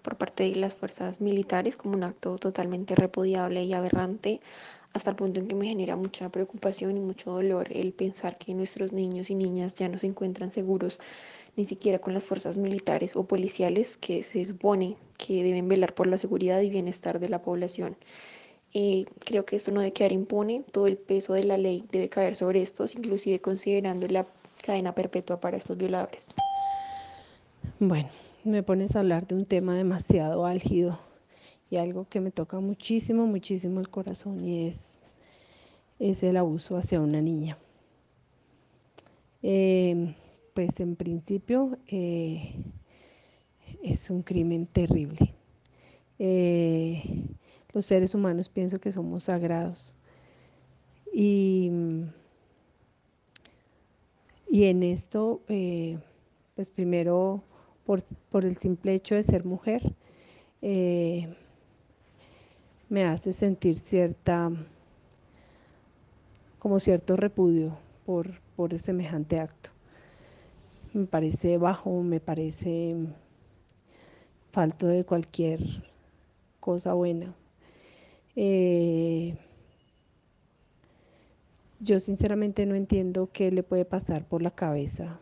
por 0.02 0.16
parte 0.16 0.44
de 0.44 0.56
las 0.56 0.74
fuerzas 0.74 1.20
militares 1.20 1.76
como 1.76 1.94
un 1.94 2.04
acto 2.04 2.38
totalmente 2.38 2.94
repudiable 2.94 3.64
y 3.64 3.74
aberrante, 3.74 4.40
hasta 4.94 5.10
el 5.10 5.16
punto 5.16 5.38
en 5.38 5.48
que 5.48 5.54
me 5.54 5.66
genera 5.66 5.96
mucha 5.96 6.30
preocupación 6.30 6.96
y 6.96 7.00
mucho 7.00 7.32
dolor 7.32 7.68
el 7.70 7.92
pensar 7.92 8.38
que 8.38 8.54
nuestros 8.54 8.92
niños 8.92 9.28
y 9.28 9.34
niñas 9.34 9.76
ya 9.76 9.88
no 9.88 9.98
se 9.98 10.06
encuentran 10.06 10.50
seguros 10.50 10.98
ni 11.58 11.64
siquiera 11.64 11.98
con 11.98 12.14
las 12.14 12.22
fuerzas 12.22 12.56
militares 12.56 13.16
o 13.16 13.24
policiales 13.24 13.96
que 13.96 14.22
se 14.22 14.44
supone 14.44 14.96
que 15.16 15.42
deben 15.42 15.68
velar 15.68 15.92
por 15.92 16.06
la 16.06 16.16
seguridad 16.16 16.60
y 16.60 16.70
bienestar 16.70 17.18
de 17.18 17.28
la 17.28 17.42
población. 17.42 17.96
Eh, 18.74 19.06
creo 19.18 19.44
que 19.44 19.56
esto 19.56 19.72
no 19.72 19.80
debe 19.80 19.92
quedar 19.92 20.12
impune, 20.12 20.62
todo 20.70 20.86
el 20.86 20.96
peso 20.96 21.32
de 21.32 21.42
la 21.42 21.56
ley 21.56 21.84
debe 21.90 22.08
caer 22.08 22.36
sobre 22.36 22.62
estos, 22.62 22.94
inclusive 22.94 23.40
considerando 23.40 24.06
la 24.06 24.24
cadena 24.64 24.94
perpetua 24.94 25.40
para 25.40 25.56
estos 25.56 25.76
violadores. 25.76 26.32
Bueno, 27.80 28.08
me 28.44 28.62
pones 28.62 28.94
a 28.94 29.00
hablar 29.00 29.26
de 29.26 29.34
un 29.34 29.44
tema 29.44 29.76
demasiado 29.76 30.46
álgido 30.46 31.00
y 31.70 31.76
algo 31.78 32.06
que 32.08 32.20
me 32.20 32.30
toca 32.30 32.60
muchísimo, 32.60 33.26
muchísimo 33.26 33.80
el 33.80 33.88
corazón 33.88 34.44
y 34.44 34.68
es, 34.68 35.00
es 35.98 36.22
el 36.22 36.36
abuso 36.36 36.76
hacia 36.76 37.00
una 37.00 37.20
niña. 37.20 37.58
Eh, 39.42 40.14
pues 40.58 40.80
en 40.80 40.96
principio 40.96 41.78
eh, 41.86 42.52
es 43.80 44.10
un 44.10 44.22
crimen 44.22 44.66
terrible. 44.66 45.32
Eh, 46.18 47.00
los 47.72 47.86
seres 47.86 48.12
humanos 48.12 48.48
pienso 48.48 48.80
que 48.80 48.90
somos 48.90 49.22
sagrados. 49.22 49.94
Y, 51.14 51.70
y 54.50 54.64
en 54.64 54.82
esto, 54.82 55.42
eh, 55.46 55.96
pues 56.56 56.70
primero 56.70 57.44
por, 57.86 58.02
por, 58.28 58.44
el 58.44 58.56
simple 58.56 58.94
hecho 58.94 59.14
de 59.14 59.22
ser 59.22 59.44
mujer, 59.44 59.94
me 62.88 63.04
hace 63.04 63.32
sentir 63.32 63.78
cierta, 63.78 64.50
como 66.58 66.80
cierto 66.80 67.14
repudio 67.14 67.78
por, 68.04 68.40
por 68.56 68.76
semejante 68.76 69.38
acto 69.38 69.77
me 70.92 71.06
parece 71.06 71.58
bajo, 71.58 72.02
me 72.02 72.20
parece 72.20 72.96
falto 74.52 74.86
de 74.86 75.04
cualquier 75.04 75.60
cosa 76.60 76.94
buena. 76.94 77.34
Eh, 78.36 79.36
yo 81.80 82.00
sinceramente 82.00 82.66
no 82.66 82.74
entiendo 82.74 83.28
qué 83.32 83.50
le 83.50 83.62
puede 83.62 83.84
pasar 83.84 84.24
por 84.26 84.42
la 84.42 84.50
cabeza 84.50 85.20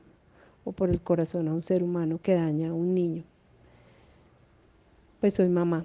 o 0.64 0.72
por 0.72 0.90
el 0.90 1.00
corazón 1.00 1.48
a 1.48 1.54
un 1.54 1.62
ser 1.62 1.82
humano 1.82 2.20
que 2.22 2.34
daña 2.34 2.70
a 2.70 2.74
un 2.74 2.94
niño. 2.94 3.24
Pues 5.20 5.34
soy 5.34 5.48
mamá, 5.48 5.84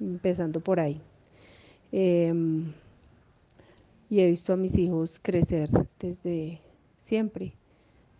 empezando 0.00 0.60
por 0.60 0.80
ahí. 0.80 1.00
Em, 1.90 2.72
y 4.08 4.20
he 4.20 4.26
visto 4.26 4.52
a 4.52 4.56
mis 4.56 4.76
hijos 4.78 5.18
crecer 5.20 5.68
desde 5.98 6.60
siempre 6.96 7.54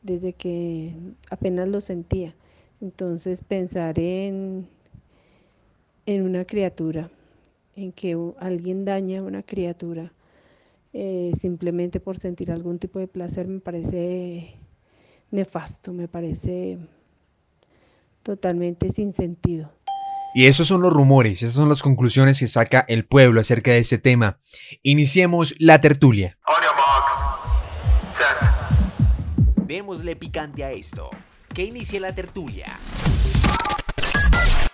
desde 0.03 0.33
que 0.33 0.95
apenas 1.31 1.69
lo 1.69 1.81
sentía. 1.81 2.35
Entonces 2.81 3.43
pensar 3.43 3.99
en, 3.99 4.69
en 6.07 6.23
una 6.23 6.45
criatura, 6.45 7.11
en 7.77 7.93
que 7.93 8.17
alguien 8.39 8.85
daña 8.85 9.21
a 9.21 9.23
una 9.23 9.43
criatura 9.43 10.13
eh, 10.95 11.33
simplemente 11.39 12.01
por 12.01 12.19
sentir 12.19 12.53
algún 12.53 12.79
tipo 12.79 12.99
de 12.99 13.09
placer 13.09 13.49
me 13.49 13.61
parece 13.61 14.57
nefasto, 15.31 15.93
me 15.95 16.07
parece 16.07 16.79
totalmente 18.23 18.91
sin 18.91 19.15
sentido. 19.15 19.73
Y 20.35 20.47
esos 20.47 20.67
son 20.67 20.81
los 20.81 20.93
rumores, 20.93 21.43
esas 21.43 21.55
son 21.55 21.69
las 21.69 21.83
conclusiones 21.83 22.39
que 22.39 22.49
saca 22.49 22.85
el 22.89 23.07
pueblo 23.07 23.41
acerca 23.41 23.71
de 23.73 23.79
este 23.79 23.99
tema. 23.99 24.41
Iniciemos 24.83 25.55
la 25.59 25.81
tertulia. 25.81 26.39
Démosle 29.73 30.17
picante 30.17 30.65
a 30.65 30.71
esto. 30.71 31.09
Que 31.55 31.65
inicie 31.65 31.99
la 31.99 32.15
tertulia. 32.15 32.79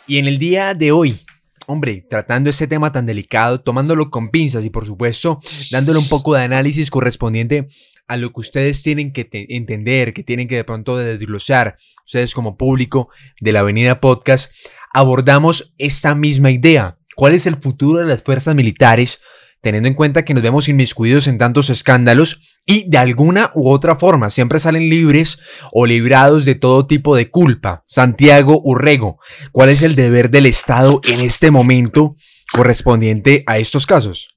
Y 0.08 0.18
en 0.18 0.26
el 0.26 0.40
día 0.40 0.74
de 0.74 0.90
hoy, 0.90 1.20
hombre, 1.68 2.04
tratando 2.10 2.50
este 2.50 2.66
tema 2.66 2.90
tan 2.90 3.06
delicado, 3.06 3.60
tomándolo 3.60 4.10
con 4.10 4.30
pinzas 4.30 4.64
y 4.64 4.70
por 4.70 4.86
supuesto 4.86 5.38
dándole 5.70 6.00
un 6.00 6.08
poco 6.08 6.34
de 6.34 6.42
análisis 6.42 6.90
correspondiente 6.90 7.68
a 8.08 8.16
lo 8.16 8.32
que 8.32 8.40
ustedes 8.40 8.82
tienen 8.82 9.12
que 9.12 9.28
entender, 9.50 10.12
que 10.12 10.24
tienen 10.24 10.48
que 10.48 10.56
de 10.56 10.64
pronto 10.64 10.96
desglosar, 10.96 11.76
ustedes 12.04 12.34
como 12.34 12.56
público 12.56 13.08
de 13.40 13.52
la 13.52 13.60
Avenida 13.60 14.00
Podcast, 14.00 14.52
abordamos 14.92 15.74
esta 15.78 16.16
misma 16.16 16.50
idea. 16.50 16.98
¿Cuál 17.14 17.34
es 17.34 17.46
el 17.46 17.54
futuro 17.54 18.00
de 18.00 18.06
las 18.06 18.24
fuerzas 18.24 18.56
militares? 18.56 19.20
Teniendo 19.60 19.88
en 19.88 19.94
cuenta 19.94 20.24
que 20.24 20.34
nos 20.34 20.42
vemos 20.42 20.68
inmiscuidos 20.68 21.26
en 21.26 21.38
tantos 21.38 21.68
escándalos 21.68 22.40
y 22.64 22.88
de 22.88 22.98
alguna 22.98 23.50
u 23.54 23.70
otra 23.70 23.96
forma 23.96 24.30
siempre 24.30 24.58
salen 24.58 24.88
libres 24.88 25.38
o 25.72 25.86
librados 25.86 26.44
de 26.44 26.54
todo 26.54 26.86
tipo 26.86 27.16
de 27.16 27.30
culpa. 27.30 27.82
Santiago 27.86 28.60
Urrego, 28.62 29.18
¿cuál 29.52 29.70
es 29.70 29.82
el 29.82 29.94
deber 29.94 30.30
del 30.30 30.46
Estado 30.46 31.00
en 31.08 31.20
este 31.20 31.50
momento 31.50 32.14
correspondiente 32.52 33.42
a 33.46 33.58
estos 33.58 33.86
casos? 33.86 34.28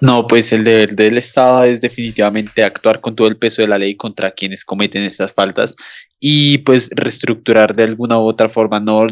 No, 0.00 0.26
pues 0.26 0.52
el 0.52 0.64
deber 0.64 0.94
del 0.94 1.18
Estado 1.18 1.64
es 1.64 1.80
definitivamente 1.80 2.62
actuar 2.62 3.00
con 3.00 3.16
todo 3.16 3.26
el 3.26 3.36
peso 3.36 3.62
de 3.62 3.68
la 3.68 3.78
ley 3.78 3.96
contra 3.96 4.30
quienes 4.30 4.64
cometen 4.64 5.02
estas 5.02 5.32
faltas 5.32 5.74
y 6.20 6.58
pues 6.58 6.90
reestructurar 6.94 7.76
de 7.76 7.84
alguna 7.84 8.18
u 8.18 8.22
otra 8.22 8.48
forma, 8.48 8.80
no 8.80 9.06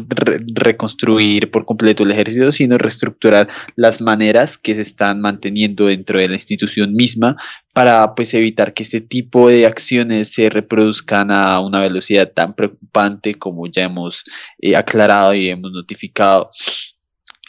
reconstruir 0.53 1.51
por 1.51 1.65
completo 1.65 2.03
el 2.03 2.11
ejército, 2.11 2.51
sino 2.51 2.77
reestructurar 2.77 3.47
las 3.75 4.01
maneras 4.01 4.57
que 4.57 4.75
se 4.75 4.81
están 4.81 5.21
manteniendo 5.21 5.85
dentro 5.85 6.19
de 6.19 6.27
la 6.27 6.35
institución 6.35 6.93
misma 6.93 7.37
para 7.73 8.13
pues 8.15 8.33
evitar 8.33 8.73
que 8.73 8.83
este 8.83 8.99
tipo 8.99 9.47
de 9.49 9.65
acciones 9.65 10.33
se 10.33 10.49
reproduzcan 10.49 11.31
a 11.31 11.59
una 11.61 11.79
velocidad 11.79 12.31
tan 12.33 12.53
preocupante 12.55 13.35
como 13.35 13.67
ya 13.67 13.83
hemos 13.83 14.25
eh, 14.59 14.75
aclarado 14.75 15.33
y 15.33 15.47
hemos 15.47 15.71
notificado 15.71 16.51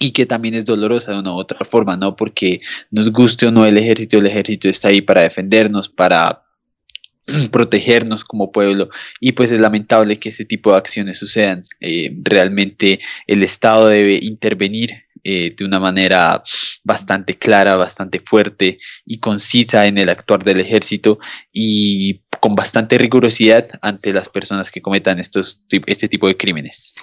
y 0.00 0.12
que 0.12 0.26
también 0.26 0.54
es 0.54 0.64
dolorosa 0.64 1.12
de 1.12 1.18
una 1.18 1.32
u 1.32 1.36
otra 1.36 1.64
forma, 1.64 1.96
¿no? 1.96 2.14
Porque 2.14 2.60
nos 2.90 3.10
guste 3.10 3.46
o 3.46 3.50
no 3.50 3.66
el 3.66 3.76
ejército, 3.76 4.18
el 4.18 4.26
ejército 4.26 4.68
está 4.68 4.88
ahí 4.88 5.00
para 5.00 5.22
defendernos, 5.22 5.88
para 5.88 6.44
protegernos 7.52 8.24
como 8.24 8.52
pueblo 8.52 8.88
y 9.20 9.32
pues 9.32 9.50
es 9.50 9.60
lamentable 9.60 10.18
que 10.18 10.28
este 10.28 10.44
tipo 10.44 10.72
de 10.72 10.78
acciones 10.78 11.18
sucedan. 11.18 11.64
Eh, 11.80 12.14
realmente 12.22 13.00
el 13.26 13.42
Estado 13.42 13.88
debe 13.88 14.18
intervenir 14.22 14.90
eh, 15.24 15.54
de 15.56 15.64
una 15.64 15.80
manera 15.80 16.42
bastante 16.84 17.34
clara, 17.34 17.76
bastante 17.76 18.20
fuerte 18.20 18.78
y 19.04 19.18
concisa 19.18 19.86
en 19.86 19.98
el 19.98 20.08
actuar 20.08 20.44
del 20.44 20.60
ejército 20.60 21.18
y 21.52 22.22
con 22.40 22.54
bastante 22.54 22.98
rigurosidad 22.98 23.68
ante 23.82 24.12
las 24.12 24.28
personas 24.28 24.70
que 24.70 24.80
cometan 24.80 25.18
estos, 25.18 25.64
este 25.86 26.08
tipo 26.08 26.28
de 26.28 26.36
crímenes 26.36 26.94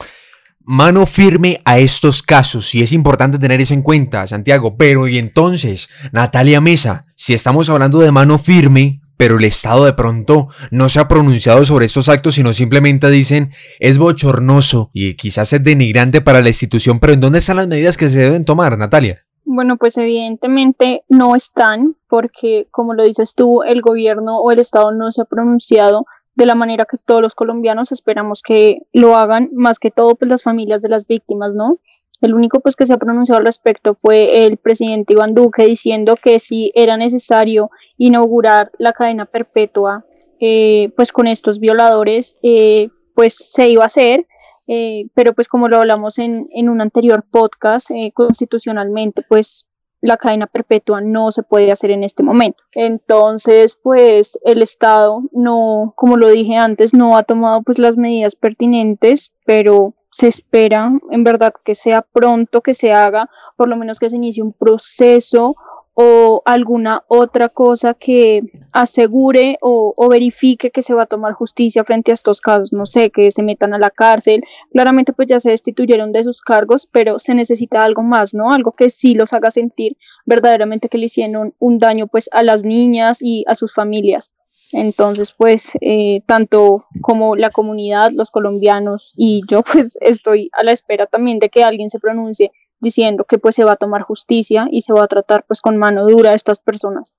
mano 0.65 1.05
firme 1.05 1.61
a 1.63 1.77
estos 1.77 2.23
casos 2.23 2.73
y 2.73 2.81
es 2.81 2.91
importante 2.91 3.37
tener 3.37 3.61
eso 3.61 3.73
en 3.73 3.83
cuenta, 3.83 4.25
Santiago. 4.27 4.75
Pero 4.77 5.07
y 5.07 5.17
entonces, 5.17 5.89
Natalia 6.11 6.59
Mesa, 6.59 7.05
si 7.15 7.33
estamos 7.33 7.69
hablando 7.69 7.99
de 7.99 8.11
mano 8.11 8.39
firme, 8.39 9.01
pero 9.17 9.37
el 9.37 9.43
Estado 9.43 9.85
de 9.85 9.93
pronto 9.93 10.49
no 10.71 10.89
se 10.89 10.99
ha 10.99 11.07
pronunciado 11.07 11.63
sobre 11.65 11.85
estos 11.85 12.09
actos, 12.09 12.35
sino 12.35 12.53
simplemente 12.53 13.09
dicen 13.09 13.51
es 13.79 13.97
bochornoso 13.97 14.89
y 14.93 15.15
quizás 15.15 15.53
es 15.53 15.63
denigrante 15.63 16.21
para 16.21 16.41
la 16.41 16.49
institución, 16.49 16.99
pero 16.99 17.13
¿en 17.13 17.21
dónde 17.21 17.39
están 17.39 17.57
las 17.57 17.67
medidas 17.67 17.97
que 17.97 18.09
se 18.09 18.19
deben 18.19 18.45
tomar, 18.45 18.77
Natalia? 18.77 19.25
Bueno, 19.45 19.77
pues 19.77 19.97
evidentemente 19.97 21.03
no 21.07 21.35
están, 21.35 21.95
porque 22.09 22.67
como 22.71 22.93
lo 22.95 23.03
dices 23.03 23.35
tú, 23.35 23.61
el 23.61 23.81
gobierno 23.81 24.39
o 24.39 24.51
el 24.51 24.59
Estado 24.59 24.91
no 24.91 25.11
se 25.11 25.21
ha 25.21 25.25
pronunciado 25.25 26.05
de 26.33 26.45
la 26.45 26.55
manera 26.55 26.85
que 26.85 26.97
todos 26.97 27.21
los 27.21 27.35
colombianos 27.35 27.91
esperamos 27.91 28.41
que 28.41 28.79
lo 28.91 29.15
hagan, 29.15 29.49
más 29.53 29.79
que 29.79 29.91
todo 29.91 30.15
pues 30.15 30.29
las 30.29 30.43
familias 30.43 30.81
de 30.81 30.89
las 30.89 31.07
víctimas, 31.07 31.53
¿no? 31.53 31.79
El 32.21 32.33
único 32.33 32.59
pues 32.59 32.75
que 32.75 32.85
se 32.85 32.93
ha 32.93 32.97
pronunciado 32.97 33.39
al 33.39 33.45
respecto 33.45 33.95
fue 33.95 34.45
el 34.45 34.57
presidente 34.57 35.13
Iván 35.13 35.33
Duque 35.33 35.65
diciendo 35.65 36.15
que 36.15 36.39
si 36.39 36.71
era 36.75 36.97
necesario 36.97 37.69
inaugurar 37.97 38.71
la 38.77 38.93
cadena 38.93 39.25
perpetua 39.25 40.05
eh, 40.39 40.91
pues 40.95 41.11
con 41.11 41.27
estos 41.27 41.59
violadores 41.59 42.35
eh, 42.43 42.89
pues 43.13 43.35
se 43.35 43.69
iba 43.69 43.83
a 43.83 43.87
hacer 43.87 44.27
eh, 44.67 45.07
pero 45.13 45.33
pues 45.33 45.47
como 45.47 45.69
lo 45.69 45.77
hablamos 45.77 46.17
en, 46.17 46.47
en 46.51 46.69
un 46.69 46.81
anterior 46.81 47.23
podcast, 47.29 47.91
constitucionalmente 48.15 49.21
pues 49.21 49.67
la 50.05 50.17
cadena 50.17 50.47
perpetua 50.47 51.01
no 51.01 51.31
se 51.31 51.43
puede 51.43 51.71
hacer 51.71 51.91
en 51.91 52.03
este 52.03 52.23
momento. 52.23 52.63
Entonces, 52.73 53.77
pues 53.81 54.39
el 54.43 54.61
Estado 54.61 55.23
no, 55.31 55.93
como 55.95 56.17
lo 56.17 56.29
dije 56.29 56.55
antes, 56.55 56.93
no 56.93 57.17
ha 57.17 57.23
tomado 57.23 57.61
pues 57.63 57.79
las 57.79 57.97
medidas 57.97 58.35
pertinentes, 58.35 59.33
pero 59.45 59.93
se 60.15 60.27
espera 60.27 60.97
en 61.11 61.25
verdad 61.25 61.53
que 61.65 61.75
sea 61.75 62.01
pronto 62.01 62.61
que 62.61 62.73
se 62.73 62.93
haga, 62.93 63.29
por 63.57 63.67
lo 63.67 63.75
menos 63.75 63.99
que 63.99 64.09
se 64.09 64.15
inicie 64.15 64.41
un 64.41 64.53
proceso 64.53 65.57
o 65.93 66.41
alguna 66.45 67.03
otra 67.09 67.49
cosa 67.49 67.93
que 67.93 68.43
asegure 68.71 69.57
o, 69.59 69.93
verifique 70.09 70.71
que 70.71 70.81
se 70.81 70.93
va 70.93 71.03
a 71.03 71.05
tomar 71.05 71.33
justicia 71.33 71.83
frente 71.83 72.11
a 72.11 72.13
estos 72.13 72.39
casos, 72.39 72.71
no 72.71 72.85
sé, 72.85 73.09
que 73.09 73.29
se 73.29 73.43
metan 73.43 73.73
a 73.73 73.77
la 73.77 73.89
cárcel. 73.89 74.41
Claramente 74.71 75.11
pues 75.11 75.27
ya 75.27 75.41
se 75.41 75.49
destituyeron 75.49 76.13
de 76.13 76.23
sus 76.23 76.41
cargos, 76.41 76.87
pero 76.89 77.19
se 77.19 77.35
necesita 77.35 77.83
algo 77.83 78.01
más, 78.01 78.33
¿no? 78.33 78.53
Algo 78.53 78.71
que 78.71 78.89
sí 78.89 79.15
los 79.15 79.33
haga 79.33 79.51
sentir 79.51 79.97
verdaderamente 80.25 80.87
que 80.87 80.97
le 80.97 81.07
hicieron 81.07 81.53
un 81.59 81.77
daño 81.77 82.07
pues 82.07 82.29
a 82.31 82.41
las 82.41 82.63
niñas 82.63 83.17
y 83.21 83.43
a 83.47 83.55
sus 83.55 83.73
familias. 83.73 84.31
Entonces, 84.77 85.33
pues, 85.37 85.77
eh, 85.79 86.19
tanto 86.25 86.85
como 86.99 87.37
la 87.37 87.49
comunidad, 87.49 88.11
los 88.11 88.29
colombianos 88.29 89.13
y 89.15 89.41
yo, 89.49 89.63
pues, 89.73 89.97
estoy 90.01 90.49
a 90.51 90.63
la 90.63 90.73
espera 90.73 91.05
también 91.05 91.39
de 91.39 91.49
que 91.49 91.63
alguien 91.63 91.89
se 91.89 91.99
pronuncie 91.99 92.51
diciendo 92.81 93.23
que 93.23 93.37
pues 93.37 93.55
se 93.55 93.63
va 93.63 93.71
a 93.71 93.77
tomar 93.77 94.01
justicia 94.01 94.67
y 94.69 94.81
se 94.81 94.91
va 94.91 95.05
a 95.05 95.07
tratar 95.07 95.45
pues 95.47 95.61
con 95.61 95.77
mano 95.77 96.05
dura 96.05 96.31
a 96.31 96.35
estas 96.35 96.59
personas. 96.59 97.15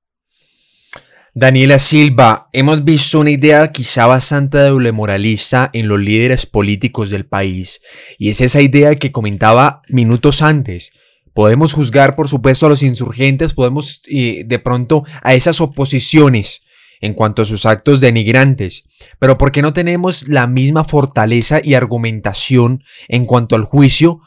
Daniela 1.32 1.78
Silva, 1.78 2.46
hemos 2.52 2.84
visto 2.84 3.20
una 3.20 3.30
idea 3.30 3.72
quizá 3.72 4.06
bastante 4.06 4.58
doble 4.58 4.92
moralista 4.92 5.70
en 5.72 5.88
los 5.88 5.98
líderes 5.98 6.44
políticos 6.44 7.08
del 7.08 7.26
país, 7.26 7.80
y 8.18 8.30
es 8.30 8.40
esa 8.42 8.60
idea 8.60 8.94
que 8.94 9.12
comentaba 9.12 9.82
minutos 9.88 10.42
antes. 10.42 10.92
Podemos 11.34 11.72
juzgar, 11.72 12.16
por 12.16 12.28
supuesto, 12.28 12.66
a 12.66 12.68
los 12.70 12.82
insurgentes, 12.82 13.54
podemos 13.54 14.02
eh, 14.10 14.44
de 14.46 14.58
pronto 14.58 15.04
a 15.22 15.34
esas 15.34 15.60
oposiciones 15.60 16.62
en 17.00 17.14
cuanto 17.14 17.42
a 17.42 17.46
sus 17.46 17.66
actos 17.66 18.00
denigrantes, 18.00 18.84
pero 19.18 19.38
¿por 19.38 19.52
qué 19.52 19.62
no 19.62 19.72
tenemos 19.72 20.28
la 20.28 20.46
misma 20.46 20.84
fortaleza 20.84 21.60
y 21.62 21.74
argumentación 21.74 22.82
en 23.08 23.26
cuanto 23.26 23.56
al 23.56 23.64
juicio 23.64 24.20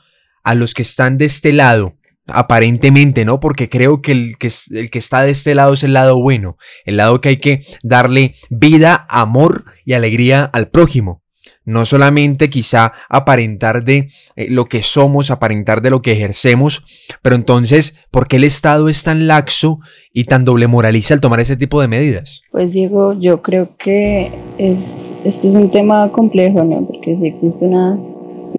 a 0.44 0.56
los 0.56 0.74
que 0.74 0.82
están 0.82 1.18
de 1.18 1.26
este 1.26 1.54
lado, 1.54 1.98
aparentemente, 2.28 3.26
¿no? 3.26 3.40
Porque 3.40 3.70
creo 3.70 4.02
que 4.02 4.12
el, 4.12 4.38
que 4.38 4.52
el 4.72 4.90
que 4.90 5.00
está 5.00 5.22
de 5.22 5.32
este 5.32 5.56
lado 5.56 5.74
es 5.74 5.84
el 5.84 5.94
lado 5.94 6.22
bueno, 6.22 6.58
el 6.86 6.98
lado 6.98 7.22
que 7.22 7.30
hay 7.30 7.38
que 7.38 7.64
darle 7.84 8.34
vida, 8.50 9.06
amor 9.10 9.64
y 9.86 9.94
alegría 9.94 10.44
al 10.46 10.70
prójimo. 10.70 11.24
No 11.70 11.86
solamente 11.86 12.50
quizá 12.50 12.94
aparentar 13.10 13.84
de 13.84 14.08
eh, 14.36 14.48
lo 14.50 14.66
que 14.66 14.82
somos, 14.82 15.30
aparentar 15.30 15.84
de 15.84 15.92
lo 15.92 16.02
que 16.02 16.14
ejercemos, 16.14 16.84
pero 17.22 17.36
entonces, 17.36 17.96
¿por 18.10 18.28
qué 18.28 18.38
el 18.38 18.44
Estado 18.44 18.90
es 18.90 19.04
tan 19.04 19.28
laxo 19.28 19.80
y 20.12 20.24
tan 20.24 20.46
doble 20.46 20.66
moraliza 20.66 21.14
al 21.14 21.22
tomar 21.22 21.40
ese 21.42 21.58
tipo 21.58 21.80
de 21.80 21.88
medidas? 21.88 22.42
Pues 22.52 22.74
Diego, 22.74 23.14
yo 23.14 23.44
creo 23.44 23.78
que 23.78 24.32
es, 24.58 25.12
esto 25.24 25.48
es 25.48 25.56
un 25.56 25.70
tema 25.70 26.12
complejo, 26.12 26.64
¿no? 26.64 26.88
Porque 26.88 27.16
si 27.22 27.28
existe 27.28 27.66
una 27.66 28.00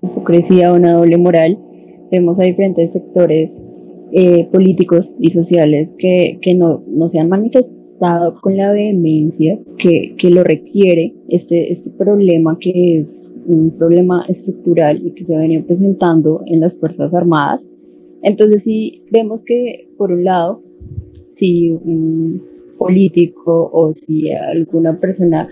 hipocresía 0.00 0.72
o 0.72 0.76
una 0.76 0.92
doble 0.92 1.18
moral, 1.18 1.58
vemos 2.12 2.38
a 2.38 2.44
diferentes 2.44 2.92
sectores 2.92 3.60
eh, 4.12 4.48
políticos 4.52 5.16
y 5.18 5.32
sociales 5.32 5.96
que, 5.98 6.38
no, 6.54 7.10
se 7.10 7.18
han 7.18 7.28
manifestado 7.28 7.79
con 8.40 8.56
la 8.56 8.72
vehemencia 8.72 9.58
que, 9.76 10.14
que, 10.16 10.30
lo 10.30 10.42
requiere 10.42 11.14
este, 11.28 11.70
este 11.70 11.90
problema 11.90 12.56
que 12.58 13.00
es 13.00 13.30
un 13.46 13.70
problema 13.72 14.24
estructural 14.28 15.06
y 15.06 15.10
que 15.10 15.24
se 15.24 15.34
ha 15.34 15.38
venido 15.38 15.66
presentando 15.66 16.42
en 16.46 16.60
las 16.60 16.74
Fuerzas 16.76 17.12
Armadas. 17.12 17.60
Entonces 18.22 18.62
sí 18.62 19.02
vemos 19.10 19.42
que 19.42 19.88
por 19.98 20.12
un 20.12 20.24
lado, 20.24 20.60
si 21.30 21.70
un 21.70 22.42
político 22.78 23.70
o 23.72 23.92
si 23.94 24.30
alguna 24.30 24.98
persona 24.98 25.48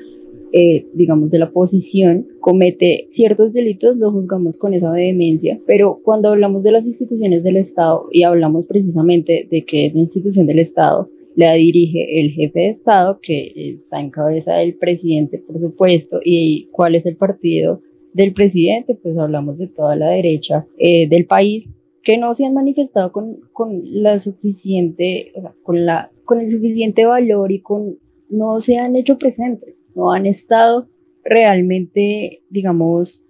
eh, 0.51 0.87
digamos, 0.95 1.31
de 1.31 1.41
la 1.41 1.47
oposición 1.47 2.27
comete 2.41 3.07
ciertos 3.11 3.53
delitos, 3.53 3.99
lo 3.99 4.11
juzgamos 4.11 4.57
con 4.57 4.73
esa 4.73 4.91
vehemencia, 4.91 5.61
pero 5.67 6.01
cuando 6.03 6.31
hablamos 6.31 6.63
de 6.63 6.73
las 6.73 6.87
instituciones 6.87 7.43
del 7.43 7.59
Estado 7.59 8.07
y 8.11 8.23
hablamos 8.23 8.65
precisamente 8.65 9.47
de 9.51 9.65
que 9.67 9.87
esa 9.87 9.99
institución 9.99 10.47
del 10.47 10.61
Estado 10.61 11.11
la 11.39 11.55
dirige 11.55 12.21
el 12.21 12.33
jefe 12.33 12.59
de 12.61 12.69
Estado, 12.71 13.21
que 13.23 13.53
está 13.55 14.01
en 14.01 14.11
cabeza 14.11 14.55
del 14.55 14.75
presidente, 14.75 15.39
por 15.39 15.61
supuesto, 15.61 16.21
y 16.25 16.67
cuál 16.73 16.97
es 16.97 17.07
el 17.07 17.17
partido 17.17 17.81
del 18.13 18.33
presidente, 18.33 18.97
pues 18.97 19.17
hablamos 19.17 19.57
de 19.59 19.69
toda 19.69 19.95
la 19.95 20.11
derecha 20.11 20.67
eh, 20.79 21.09
del 21.09 21.27
país, 21.27 21.69
que 22.03 22.19
no 22.19 22.35
se 22.35 22.45
han 22.45 22.55
manifestado 22.55 23.13
con, 23.13 23.37
con 23.53 23.83
la 23.85 24.19
suficiente, 24.19 25.33
con, 25.63 25.87
la, 25.87 26.11
con 26.25 26.41
el 26.41 26.51
suficiente 26.51 27.07
valor 27.07 27.53
y 27.53 27.61
con 27.61 27.99
no 28.29 28.61
se 28.61 28.77
han 28.79 28.97
hecho 28.97 29.17
presentes 29.17 29.79
no 29.99 30.13
han 30.13 30.27
estado 30.27 30.89
realmente, 31.25 32.41
digamos, 32.51 33.21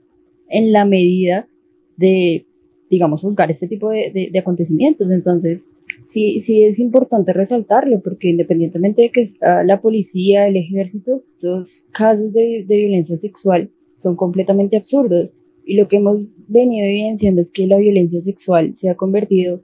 en 0.49 0.71
la 0.71 0.85
medida 0.85 1.49
de, 1.97 2.47
digamos, 2.91 3.23
juzgar 3.23 3.51
este 3.51 3.69
tipo 3.69 3.89
de, 3.91 4.31
acontecimientos. 4.39 5.11
Entonces, 5.11 5.63
sí, 6.09 6.41
sí 6.41 6.65
es 6.65 6.79
importante 6.79 7.33
resaltarlo, 7.33 8.01
porque 8.01 8.29
independientemente 8.29 9.03
de 9.03 9.11
que 9.11 9.23
está 9.23 9.63
la 9.63 9.81
policía, 9.81 10.49
el 10.49 10.57
ejército, 10.57 11.23
los 11.41 11.69
casos 11.93 12.33
de, 12.33 12.65
violencia 12.67 13.17
sexual 13.19 13.71
son 13.97 14.17
completamente 14.17 14.77
absurdos. 14.77 15.31
Y 15.65 15.77
lo 15.77 15.87
que 15.87 15.97
hemos 15.97 16.21
venido 16.49 16.87
evidenciando 16.87 17.43
es 17.43 17.51
que 17.51 17.67
la 17.67 17.77
violencia 17.77 18.23
sexual 18.23 18.75
se 18.75 18.89
ha 18.89 18.97
convertido 18.97 19.63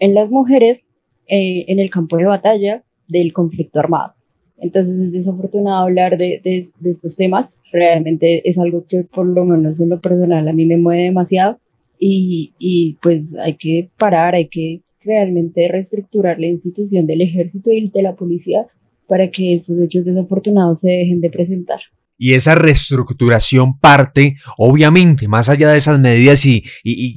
en 0.00 0.14
las 0.14 0.30
mujeres 0.30 0.80
eh, 1.28 1.64
en 1.68 1.78
el 1.78 1.90
campo 1.90 2.16
de 2.16 2.24
batalla 2.24 2.82
del 3.08 3.32
conflicto 3.32 3.78
armado. 3.78 4.14
Entonces 4.58 4.98
es 4.98 5.12
desafortunado 5.12 5.84
hablar 5.84 6.16
de, 6.18 6.40
de, 6.42 6.90
estos 6.90 7.16
temas. 7.16 7.50
Realmente 7.72 8.48
es 8.48 8.58
algo 8.58 8.84
que 8.88 9.04
por 9.04 9.26
lo 9.26 9.44
menos 9.44 9.78
en 9.80 9.90
lo 9.90 10.00
personal 10.00 10.48
a 10.48 10.52
mí 10.52 10.64
me 10.64 10.76
mueve 10.76 11.04
demasiado 11.04 11.58
y, 11.98 12.52
y 12.58 12.94
pues 13.02 13.36
hay 13.36 13.54
que 13.54 13.88
parar, 13.98 14.34
hay 14.34 14.48
que 14.48 14.80
realmente 15.04 15.68
reestructurar 15.68 16.38
la 16.38 16.46
institución 16.46 17.06
del 17.06 17.20
ejército 17.20 17.70
y 17.70 17.88
de 17.88 18.02
la 18.02 18.14
policía 18.16 18.66
para 19.06 19.30
que 19.30 19.54
estos 19.54 19.78
hechos 19.80 20.04
desafortunados 20.04 20.80
se 20.80 20.88
dejen 20.88 21.20
de 21.20 21.30
presentar. 21.30 21.80
Y 22.16 22.34
esa 22.34 22.54
reestructuración 22.54 23.78
parte, 23.80 24.36
obviamente, 24.56 25.26
más 25.26 25.48
allá 25.48 25.70
de 25.70 25.78
esas 25.78 25.98
medidas 25.98 26.46
y, 26.46 26.62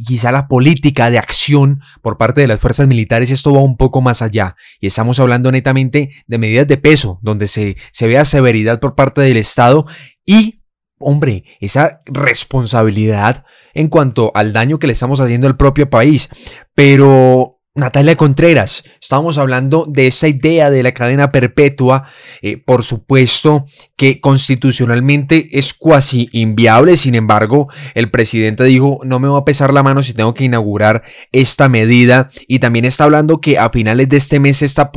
quizá 0.04 0.32
la 0.32 0.48
política 0.48 1.12
de 1.12 1.20
acción 1.20 1.82
por 2.02 2.18
parte 2.18 2.42
de 2.42 2.48
las 2.48 2.60
fuerzas 2.60 2.88
militares, 2.88 3.30
esto 3.30 3.54
va 3.54 3.62
un 3.62 3.78
poco 3.78 4.02
más 4.02 4.24
allá. 4.24 4.56
Y 4.80 4.88
estamos 4.88 5.20
hablando 5.20 5.52
netamente 5.52 6.10
de 6.26 6.38
medidas 6.40 6.68
de 6.68 6.78
peso, 6.78 7.20
donde 7.22 7.48
se, 7.48 7.78
se 7.92 8.08
vea 8.08 8.26
severidad 8.26 8.80
por 8.80 8.96
parte 8.96 9.22
del 9.22 9.38
Estado 9.38 9.86
y, 10.26 10.64
hombre, 10.98 11.44
esa 11.60 12.02
responsabilidad 12.06 13.46
en 13.76 13.90
cuanto 13.90 14.32
al 14.34 14.52
daño 14.52 14.80
que 14.80 14.88
le 14.88 14.94
estamos 14.94 15.20
haciendo 15.20 15.46
al 15.46 15.58
propio 15.58 15.92
país. 15.92 16.28
Pero 16.74 17.57
Natalia 17.78 18.16
Contreras, 18.16 18.84
estábamos 19.00 19.38
hablando 19.38 19.86
de 19.88 20.08
esa 20.08 20.28
idea 20.28 20.72
de 20.72 20.82
la 20.82 20.94
cadena 20.94 21.32
perpetua, 21.32 22.10
eh, 22.42 22.58
por 22.58 22.82
supuesto 22.84 23.66
que 23.96 24.20
constitucionalmente 24.20 25.48
es 25.52 25.76
cuasi 25.76 26.28
inviable, 26.32 26.98
sin 26.98 27.14
embargo, 27.14 27.68
el 27.94 28.10
presidente 28.10 28.64
dijo, 28.64 29.00
no 29.04 29.20
me 29.20 29.28
va 29.28 29.38
a 29.38 29.46
pesar 29.46 29.74
la 29.74 29.84
mano 29.84 30.02
si 30.02 30.16
tengo 30.16 30.34
que 30.34 30.46
inaugurar 30.46 31.04
esta 31.32 31.70
medida, 31.70 32.32
y 32.48 32.58
también 32.58 32.84
está 32.84 33.04
hablando 33.04 33.40
que 33.42 33.60
a 33.60 33.70
finales 33.70 34.10
de 34.10 34.18
este 34.18 34.40
mes 34.40 34.64
está, 34.64 34.90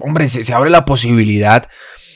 hombre, 0.00 0.28
se, 0.28 0.52
abre 0.52 0.70
la 0.70 0.84
posibilidad 0.84 1.68